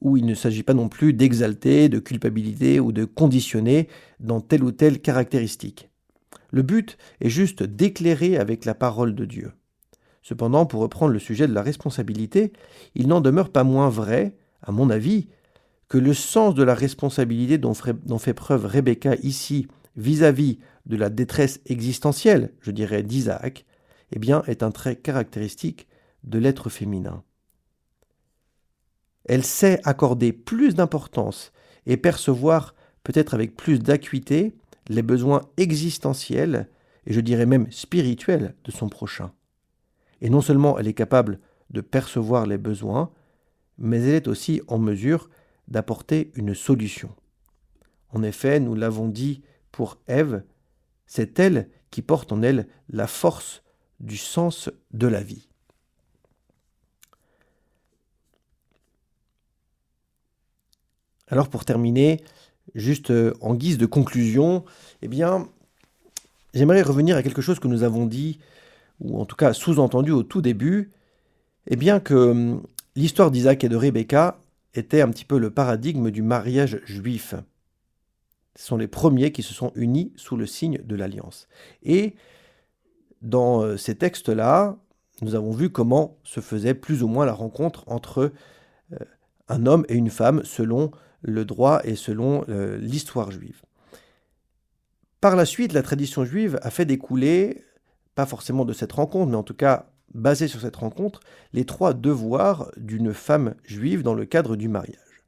où 0.02 0.18
il 0.18 0.26
ne 0.26 0.34
s'agit 0.34 0.64
pas 0.64 0.74
non 0.74 0.90
plus 0.90 1.14
d'exalter, 1.14 1.90
de 1.90 2.00
culpabiliser 2.00 2.80
ou 2.80 2.92
de 2.92 3.06
conditionner 3.06 3.88
dans 4.20 4.42
telle 4.42 4.64
ou 4.64 4.72
telle 4.72 5.00
caractéristique. 5.00 5.90
Le 6.52 6.62
but 6.62 6.98
est 7.22 7.30
juste 7.30 7.64
d'éclairer 7.64 8.38
avec 8.38 8.66
la 8.66 8.74
parole 8.74 9.16
de 9.16 9.26
Dieu. 9.26 9.52
Cependant, 10.28 10.66
pour 10.66 10.82
reprendre 10.82 11.14
le 11.14 11.20
sujet 11.20 11.48
de 11.48 11.54
la 11.54 11.62
responsabilité, 11.62 12.52
il 12.96 13.08
n'en 13.08 13.22
demeure 13.22 13.50
pas 13.50 13.64
moins 13.64 13.88
vrai, 13.88 14.36
à 14.62 14.74
mon 14.74 14.90
avis, 14.90 15.30
que 15.88 15.98
le 15.98 16.14
sens 16.14 16.54
de 16.54 16.64
la 16.64 16.76
responsabilité 16.76 17.58
dont, 17.58 17.74
fait 17.74 18.34
preuve 18.34 18.66
Rebecca 18.66 19.16
ici 19.24 19.70
vis-à-vis 19.96 20.60
de 20.86 20.98
la 20.98 21.10
détresse 21.10 21.62
existentielle, 21.66 22.52
je 22.60 22.72
dirais, 22.72 23.04
d'Isaac, 23.04 23.66
eh 24.12 24.20
bien, 24.20 24.44
est 24.48 24.64
un 24.64 24.72
trait 24.72 24.98
caractéristique 24.98 25.88
de 26.26 26.40
l'être 26.40 26.70
féminin. 26.70 27.24
Elle 29.24 29.46
sait 29.46 29.80
accorder 29.86 30.34
plus 30.34 30.76
d'importance 30.76 31.54
et 31.86 31.96
percevoir, 31.96 32.76
peut-être 33.06 33.34
avec 33.34 33.56
plus 33.56 33.80
d'acuité, 33.80 34.58
les 34.90 35.04
besoins 35.04 35.44
existentiels, 35.56 36.68
et 37.06 37.14
je 37.14 37.22
dirais 37.22 37.46
même 37.46 37.72
spirituels, 37.72 38.56
de 38.66 38.72
son 38.72 38.90
prochain. 38.90 39.32
Et 40.22 40.30
non 40.30 40.42
seulement 40.42 40.78
elle 40.78 40.88
est 40.88 40.94
capable 40.94 41.40
de 41.70 41.82
percevoir 41.82 42.46
les 42.46 42.58
besoins, 42.58 43.12
mais 43.78 44.02
elle 44.02 44.16
est 44.16 44.28
aussi 44.28 44.62
en 44.68 44.78
mesure 44.78 45.30
d'apporter 45.68 46.32
une 46.36 46.56
solution. 46.56 47.10
En 48.10 48.24
effet, 48.24 48.60
nous 48.60 48.76
l'avons 48.76 49.08
dit 49.08 49.42
pour 49.72 49.98
Ève, 50.08 50.44
c'est 51.06 51.40
elle 51.40 51.70
qui 51.92 52.02
porte 52.02 52.32
en 52.32 52.42
elle 52.42 52.68
la 52.90 53.08
force 53.08 53.64
du 54.00 54.18
sens 54.18 54.70
de 54.92 55.08
la 55.08 55.22
vie. 55.22 55.48
Alors 61.30 61.50
pour 61.50 61.66
terminer, 61.66 62.24
juste 62.74 63.12
euh, 63.12 63.34
en 63.42 63.54
guise 63.54 63.78
de 63.78 63.86
conclusion, 63.86 64.64
eh 65.02 65.08
bien, 65.08 65.50
j'aimerais 66.54 66.82
revenir 66.82 67.18
à 67.18 67.24
quelque 67.24 67.42
chose 67.42 67.60
que 67.60 67.68
nous 67.68 67.84
avons 67.84 68.06
dit 68.06 68.40
ou 69.00 69.20
en 69.20 69.26
tout 69.26 69.36
cas 69.36 69.54
sous-entendu 69.54 70.12
au 70.12 70.24
tout 70.24 70.42
début, 70.42 70.92
eh 71.68 71.76
bien 71.76 72.00
que 72.00 72.14
hum, 72.14 72.64
l'histoire 72.96 73.32
d'Isaac 73.32 73.64
et 73.64 73.70
de 73.70 73.76
Rebecca 73.76 74.40
était 74.74 75.02
un 75.02 75.10
petit 75.10 75.26
peu 75.26 75.38
le 75.38 75.52
paradigme 75.52 76.12
du 76.12 76.22
mariage 76.22 76.80
juif. 76.86 77.36
Ce 78.56 78.66
sont 78.66 78.78
les 78.78 78.88
premiers 78.88 79.32
qui 79.32 79.44
se 79.44 79.54
sont 79.54 79.72
unis 79.76 80.12
sous 80.16 80.36
le 80.36 80.46
signe 80.46 80.80
de 80.84 80.96
l'alliance. 80.96 81.48
Et 81.84 82.16
dans 83.22 83.62
euh, 83.62 83.78
ces 83.78 83.96
textes-là, 83.96 84.78
nous 85.22 85.36
avons 85.36 85.52
vu 85.52 85.70
comment 85.70 86.18
se 86.24 86.40
faisait 86.40 86.74
plus 86.74 87.04
ou 87.04 87.08
moins 87.08 87.26
la 87.26 87.34
rencontre 87.34 87.84
entre 87.88 88.32
euh, 88.94 88.98
un 89.48 89.66
homme 89.66 89.86
et 89.90 89.96
une 89.96 90.10
femme 90.10 90.44
selon 90.44 90.92
le 91.22 91.46
droit 91.46 91.82
et 91.84 91.96
selon 91.96 92.46
euh, 92.50 92.78
l'histoire 92.78 93.32
juive. 93.32 93.62
Par 95.22 95.36
la 95.36 95.46
suite, 95.46 95.74
la 95.74 95.82
tradition 95.82 96.26
juive 96.26 96.60
a 96.62 96.70
fait 96.70 96.86
découler 96.86 97.64
pas 98.18 98.26
forcément 98.26 98.66
de 98.66 98.74
cette 98.74 98.94
rencontre, 98.94 99.30
mais 99.30 99.38
en 99.38 99.44
tout 99.44 99.54
cas 99.54 99.92
basé 100.16 100.48
sur 100.48 100.60
cette 100.60 100.78
rencontre, 100.78 101.20
les 101.54 101.66
trois 101.66 101.94
devoirs 101.94 102.72
d'une 102.76 103.14
femme 103.14 103.54
juive 103.64 104.02
dans 104.02 104.16
le 104.16 104.26
cadre 104.26 104.56
du 104.56 104.70
mariage. 104.70 105.24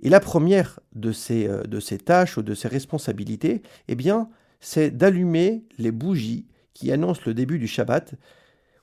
Et 0.00 0.08
la 0.08 0.18
première 0.18 0.80
de 0.96 1.12
ces, 1.12 1.46
euh, 1.46 1.62
de 1.62 1.78
ces 1.78 1.98
tâches 1.98 2.38
ou 2.38 2.42
de 2.42 2.54
ces 2.54 2.66
responsabilités, 2.66 3.62
eh 3.86 3.94
bien, 3.94 4.28
c'est 4.58 4.90
d'allumer 4.90 5.64
les 5.78 5.92
bougies 5.92 6.48
qui 6.74 6.90
annoncent 6.90 7.22
le 7.24 7.34
début 7.34 7.60
du 7.60 7.68
Shabbat 7.68 8.14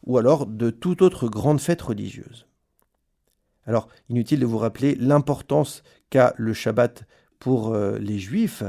ou 0.06 0.18
alors 0.18 0.46
de 0.46 0.70
toute 0.70 1.02
autre 1.02 1.28
grande 1.28 1.60
fête 1.60 1.82
religieuse. 1.82 2.48
Alors, 3.66 3.90
inutile 4.08 4.40
de 4.40 4.46
vous 4.46 4.60
rappeler 4.60 4.96
l'importance 4.96 5.84
qu'a 6.10 6.34
le 6.38 6.54
Shabbat 6.54 7.04
pour 7.38 7.74
euh, 7.74 7.98
les 7.98 8.18
Juifs, 8.18 8.64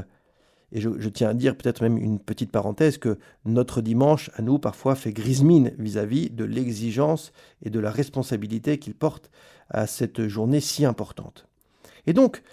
et 0.75 0.81
je, 0.81 1.07
tiens 1.07 1.29
à 1.29 1.33
dire 1.33 1.55
peut-être 1.55 1.81
même 1.81 1.97
une 1.97 2.19
petite 2.19 2.51
parenthèse 2.51 2.97
que 2.97 3.17
notre 3.45 3.79
dimanche, 3.79 4.29
à 4.35 4.41
nous, 4.41 4.59
parfois 4.59 4.95
fait 4.95 5.13
grise 5.13 5.41
mine 5.41 5.71
vis-à-vis 5.79 6.29
de 6.29 6.43
l'exigence 6.43 7.31
et 7.63 7.69
de 7.69 7.79
la 7.79 7.89
responsabilité 7.89 8.77
qu'il 8.77 8.93
porte 8.93 9.31
à 9.69 9.87
cette 9.87 10.27
journée 10.27 10.59
si 10.59 10.83
importante. 10.83 11.47
Et 12.07 12.13
donc, 12.13 12.43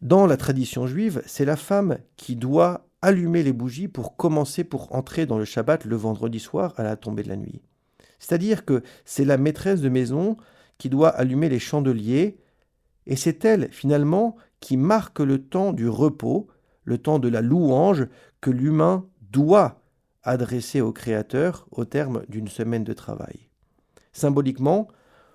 dans 0.00 0.26
la 0.26 0.36
tradition 0.36 0.88
juive, 0.88 1.22
c'est 1.24 1.44
la 1.44 1.54
femme 1.54 1.98
qui 2.16 2.34
doit 2.34 2.88
allumer 3.00 3.44
les 3.44 3.52
bougies 3.52 3.86
pour 3.86 4.16
commencer, 4.16 4.64
pour 4.64 4.92
entrer 4.92 5.24
dans 5.24 5.38
le 5.38 5.44
Shabbat 5.44 5.84
le 5.84 5.94
vendredi 5.94 6.40
soir 6.40 6.74
à 6.78 6.82
la 6.82 6.96
tombée 6.96 7.22
de 7.22 7.28
la 7.28 7.36
nuit. 7.36 7.62
C'est-à-dire 8.18 8.64
que 8.64 8.82
c'est 9.04 9.24
la 9.24 9.36
maîtresse 9.36 9.80
de 9.80 9.88
maison 9.88 10.36
qui 10.78 10.88
doit 10.88 11.10
allumer 11.10 11.48
les 11.48 11.60
chandeliers, 11.60 12.38
et 13.06 13.14
c'est 13.14 13.44
elle, 13.44 13.68
finalement, 13.70 14.34
qui 14.58 14.76
marque 14.76 15.20
le 15.20 15.38
temps 15.38 15.72
du 15.72 15.88
repos, 15.88 16.48
le 16.84 16.98
temps 16.98 17.18
de 17.18 17.28
la 17.28 17.40
louange 17.40 18.06
que 18.40 18.50
l'humain 18.50 19.06
doit 19.30 19.80
adresser 20.22 20.80
au 20.80 20.92
Créateur 20.92 21.66
au 21.70 21.84
terme 21.84 22.24
d'une 22.28 22.48
semaine 22.48 22.84
de 22.84 22.92
travail. 22.92 23.48
Symboliquement, 24.12 24.88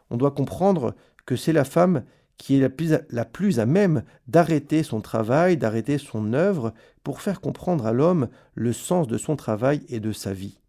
on 0.09 0.17
doit 0.17 0.31
comprendre 0.31 0.95
que 1.25 1.35
c'est 1.35 1.53
la 1.53 1.65
femme 1.65 2.03
qui 2.37 2.55
est 2.55 2.59
la 3.09 3.25
plus, 3.25 3.59
à, 3.59 3.65
même 3.65 4.03
d'arrêter 4.27 4.83
son 4.83 5.01
travail, 5.01 5.57
d'arrêter 5.57 5.97
son 5.97 6.33
œuvre, 6.33 6.73
pour 7.03 7.21
faire 7.21 7.41
comprendre 7.41 7.87
à 7.87 7.93
l'homme 7.93 8.29
le 8.53 8.73
sens 8.73 9.07
de 9.07 9.17
son 9.17 9.35
travail 9.35 9.81
et 9.89 9.99
de 9.99 10.11
sa 10.11 10.33
vie. 10.33 10.61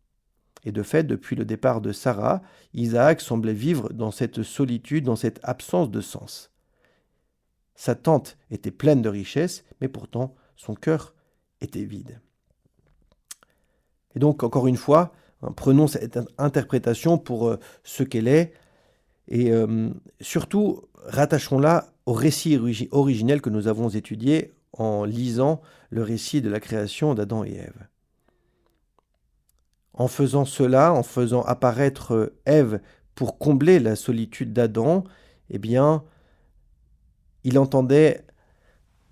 Et 0.64 0.72
de 0.72 0.82
fait, 0.82 1.04
depuis 1.04 1.36
le 1.36 1.44
départ 1.44 1.80
de 1.80 1.92
Sarah, 1.92 2.42
Isaac 2.72 3.20
semblait 3.20 3.52
vivre 3.52 3.92
dans 3.92 4.10
cette 4.10 4.42
solitude, 4.42 5.04
dans 5.04 5.16
cette 5.16 5.40
absence 5.42 5.90
de 5.90 6.00
sens. 6.00 6.50
Sa 7.74 7.94
tente 7.94 8.38
était 8.50 8.70
pleine 8.70 9.02
de 9.02 9.08
richesses, 9.08 9.64
mais 9.80 9.88
pourtant 9.88 10.34
son 10.58 10.74
cœur 10.74 11.14
était 11.62 11.84
vide. 11.84 12.20
Et 14.14 14.18
donc, 14.18 14.42
encore 14.42 14.66
une 14.66 14.76
fois, 14.76 15.12
hein, 15.42 15.52
prenons 15.56 15.86
cette 15.86 16.18
interprétation 16.36 17.16
pour 17.16 17.48
euh, 17.48 17.58
ce 17.84 18.02
qu'elle 18.02 18.28
est, 18.28 18.52
et 19.28 19.52
euh, 19.52 19.90
surtout, 20.20 20.82
rattachons-la 21.04 21.92
au 22.06 22.12
récit 22.12 22.58
originel 22.90 23.40
que 23.40 23.50
nous 23.50 23.68
avons 23.68 23.88
étudié 23.88 24.54
en 24.72 25.04
lisant 25.04 25.60
le 25.90 26.02
récit 26.02 26.42
de 26.42 26.50
la 26.50 26.60
création 26.60 27.14
d'Adam 27.14 27.44
et 27.44 27.54
Ève. 27.54 27.86
En 29.92 30.08
faisant 30.08 30.44
cela, 30.44 30.92
en 30.92 31.02
faisant 31.02 31.42
apparaître 31.42 32.14
euh, 32.14 32.40
Ève 32.46 32.80
pour 33.14 33.38
combler 33.38 33.78
la 33.78 33.96
solitude 33.96 34.52
d'Adam, 34.52 35.04
eh 35.50 35.58
bien, 35.58 36.04
il 37.44 37.58
entendait 37.58 38.24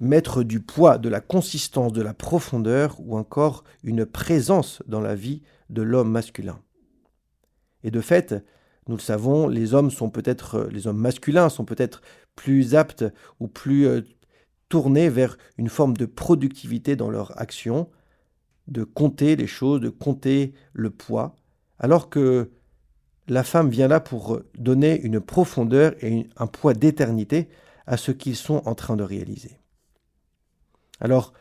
mettre 0.00 0.42
du 0.42 0.60
poids, 0.60 0.98
de 0.98 1.08
la 1.08 1.20
consistance, 1.20 1.92
de 1.92 2.02
la 2.02 2.14
profondeur 2.14 2.96
ou 3.00 3.16
encore 3.16 3.64
une 3.82 4.04
présence 4.04 4.82
dans 4.86 5.00
la 5.00 5.14
vie 5.14 5.42
de 5.70 5.82
l'homme 5.82 6.10
masculin. 6.10 6.60
Et 7.82 7.90
de 7.90 8.00
fait, 8.00 8.34
nous 8.88 8.96
le 8.96 9.00
savons, 9.00 9.48
les 9.48 9.74
hommes 9.74 9.90
sont 9.90 10.10
peut-être 10.10 10.68
les 10.70 10.86
hommes 10.86 10.98
masculins 10.98 11.48
sont 11.48 11.64
peut-être 11.64 12.02
plus 12.34 12.74
aptes 12.74 13.04
ou 13.40 13.48
plus 13.48 13.86
euh, 13.86 14.02
tournés 14.68 15.08
vers 15.08 15.38
une 15.58 15.68
forme 15.68 15.96
de 15.96 16.06
productivité 16.06 16.96
dans 16.96 17.10
leur 17.10 17.40
action, 17.40 17.88
de 18.68 18.84
compter 18.84 19.36
les 19.36 19.46
choses, 19.46 19.80
de 19.80 19.88
compter 19.88 20.52
le 20.72 20.90
poids, 20.90 21.36
alors 21.78 22.10
que 22.10 22.50
la 23.28 23.42
femme 23.42 23.70
vient 23.70 23.88
là 23.88 24.00
pour 24.00 24.40
donner 24.56 25.00
une 25.00 25.20
profondeur 25.20 25.92
et 26.02 26.28
un 26.36 26.46
poids 26.46 26.74
d'éternité 26.74 27.48
à 27.86 27.96
ce 27.96 28.12
qu'ils 28.12 28.36
sont 28.36 28.62
en 28.66 28.74
train 28.74 28.96
de 28.96 29.02
réaliser. 29.02 29.58
Alors, 31.00 31.32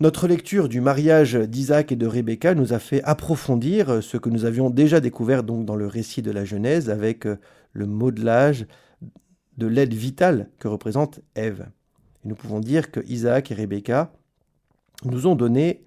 notre 0.00 0.28
lecture 0.28 0.68
du 0.68 0.80
mariage 0.80 1.34
d'Isaac 1.34 1.90
et 1.90 1.96
de 1.96 2.06
Rebecca 2.06 2.54
nous 2.54 2.72
a 2.72 2.78
fait 2.78 3.02
approfondir 3.02 4.02
ce 4.02 4.16
que 4.16 4.30
nous 4.30 4.44
avions 4.44 4.70
déjà 4.70 5.00
découvert 5.00 5.42
dans 5.42 5.76
le 5.76 5.86
récit 5.86 6.22
de 6.22 6.30
la 6.30 6.44
Genèse 6.44 6.88
avec 6.88 7.26
le 7.72 7.86
modelage 7.86 8.66
de 9.56 9.66
l'aide 9.66 9.94
vitale 9.94 10.50
que 10.58 10.68
représente 10.68 11.20
Ève. 11.34 11.66
Et 12.24 12.28
nous 12.28 12.36
pouvons 12.36 12.60
dire 12.60 12.90
que 12.90 13.00
Isaac 13.08 13.50
et 13.50 13.54
Rebecca 13.54 14.12
nous 15.04 15.26
ont 15.26 15.34
donné 15.34 15.82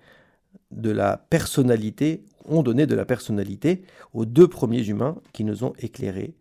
de 0.72 0.92
la 0.92 1.18
personnalité, 1.18 2.24
ont 2.46 2.64
donné 2.64 2.86
de 2.86 2.96
la 2.96 3.06
personnalité 3.06 3.84
aux 4.14 4.26
deux 4.26 4.48
premiers 4.48 4.86
humains 4.86 5.16
qui 5.32 5.44
nous 5.44 5.64
ont 5.64 5.74
éclairés. 5.80 6.36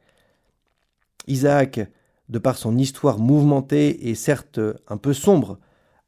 Isaac, 1.27 1.81
de 2.29 2.39
par 2.39 2.57
son 2.57 2.79
histoire 2.79 3.19
mouvementée 3.19 4.09
et 4.09 4.15
certes 4.15 4.61
un 4.89 4.97
peu 4.97 5.13
sombre, 5.13 5.59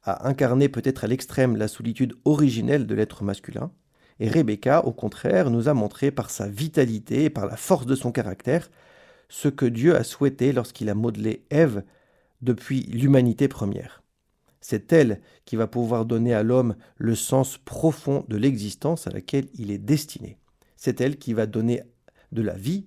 a 0.03 0.27
incarné 0.27 0.69
peut-être 0.69 1.03
à 1.03 1.07
l'extrême 1.07 1.55
la 1.55 1.67
solitude 1.67 2.15
originelle 2.25 2.87
de 2.87 2.95
l'être 2.95 3.23
masculin, 3.23 3.71
et 4.19 4.29
Rebecca, 4.29 4.85
au 4.85 4.91
contraire, 4.91 5.49
nous 5.49 5.69
a 5.69 5.73
montré 5.73 6.11
par 6.11 6.29
sa 6.29 6.47
vitalité 6.47 7.25
et 7.25 7.29
par 7.29 7.45
la 7.45 7.57
force 7.57 7.85
de 7.85 7.95
son 7.95 8.11
caractère 8.11 8.69
ce 9.29 9.47
que 9.47 9.65
Dieu 9.65 9.95
a 9.95 10.03
souhaité 10.03 10.53
lorsqu'il 10.53 10.89
a 10.89 10.95
modelé 10.95 11.43
Ève 11.49 11.83
depuis 12.41 12.81
l'humanité 12.83 13.47
première. 13.47 14.03
C'est 14.61 14.93
elle 14.93 15.21
qui 15.45 15.55
va 15.55 15.67
pouvoir 15.67 16.05
donner 16.05 16.33
à 16.33 16.43
l'homme 16.43 16.75
le 16.97 17.15
sens 17.15 17.57
profond 17.57 18.25
de 18.27 18.37
l'existence 18.37 19.07
à 19.07 19.11
laquelle 19.11 19.47
il 19.55 19.71
est 19.71 19.77
destiné. 19.77 20.37
C'est 20.77 21.01
elle 21.01 21.17
qui 21.17 21.33
va 21.33 21.47
donner 21.47 21.83
de 22.31 22.41
la 22.41 22.53
vie 22.53 22.85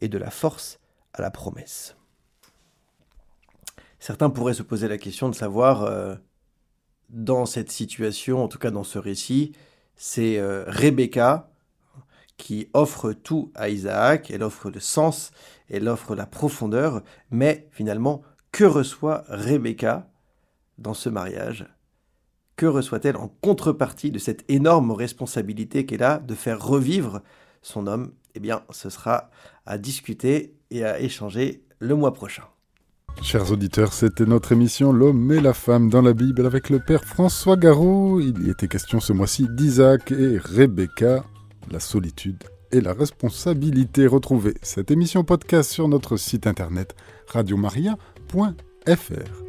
et 0.00 0.08
de 0.08 0.18
la 0.18 0.30
force 0.30 0.78
à 1.12 1.20
la 1.20 1.30
promesse. 1.30 1.96
Certains 3.98 4.30
pourraient 4.30 4.54
se 4.54 4.62
poser 4.62 4.88
la 4.88 4.98
question 4.98 5.28
de 5.28 5.34
savoir, 5.34 5.82
euh, 5.82 6.14
dans 7.08 7.46
cette 7.46 7.70
situation, 7.70 8.42
en 8.42 8.48
tout 8.48 8.58
cas 8.58 8.70
dans 8.70 8.84
ce 8.84 8.98
récit, 8.98 9.52
c'est 9.96 10.38
euh, 10.38 10.64
Rebecca 10.66 11.50
qui 12.36 12.68
offre 12.72 13.12
tout 13.12 13.50
à 13.54 13.68
Isaac, 13.68 14.30
elle 14.30 14.42
offre 14.42 14.70
le 14.70 14.80
sens, 14.80 15.32
elle 15.68 15.88
offre 15.88 16.14
la 16.14 16.26
profondeur, 16.26 17.02
mais 17.30 17.68
finalement, 17.72 18.22
que 18.52 18.64
reçoit 18.64 19.24
Rebecca 19.28 20.08
dans 20.78 20.94
ce 20.94 21.08
mariage? 21.08 21.66
Que 22.56 22.66
reçoit-elle 22.66 23.16
en 23.16 23.28
contrepartie 23.28 24.10
de 24.10 24.18
cette 24.18 24.48
énorme 24.50 24.92
responsabilité 24.92 25.84
qu'elle 25.84 26.02
a 26.02 26.18
de 26.18 26.34
faire 26.34 26.64
revivre 26.64 27.22
son 27.62 27.86
homme? 27.86 28.12
Eh 28.34 28.40
bien, 28.40 28.64
ce 28.70 28.88
sera 28.88 29.30
à 29.66 29.78
discuter 29.78 30.56
et 30.70 30.84
à 30.84 31.00
échanger 31.00 31.64
le 31.80 31.94
mois 31.94 32.12
prochain. 32.12 32.44
Chers 33.22 33.52
auditeurs, 33.52 33.92
c'était 33.92 34.24
notre 34.24 34.52
émission 34.52 34.92
L'homme 34.92 35.32
et 35.32 35.40
la 35.40 35.52
femme 35.52 35.90
dans 35.90 36.02
la 36.02 36.12
Bible 36.12 36.46
avec 36.46 36.70
le 36.70 36.78
père 36.78 37.04
François 37.04 37.56
Garot. 37.56 38.20
Il 38.20 38.46
y 38.46 38.50
était 38.50 38.68
question 38.68 39.00
ce 39.00 39.12
mois-ci 39.12 39.48
d'Isaac 39.50 40.12
et 40.12 40.38
Rebecca 40.38 41.24
la 41.70 41.80
solitude 41.80 42.44
et 42.72 42.80
la 42.80 42.92
responsabilité. 42.92 44.06
Retrouvez 44.06 44.54
cette 44.62 44.90
émission 44.90 45.24
podcast 45.24 45.70
sur 45.70 45.88
notre 45.88 46.16
site 46.16 46.46
internet 46.46 46.94
radiomaria.fr. 47.28 49.47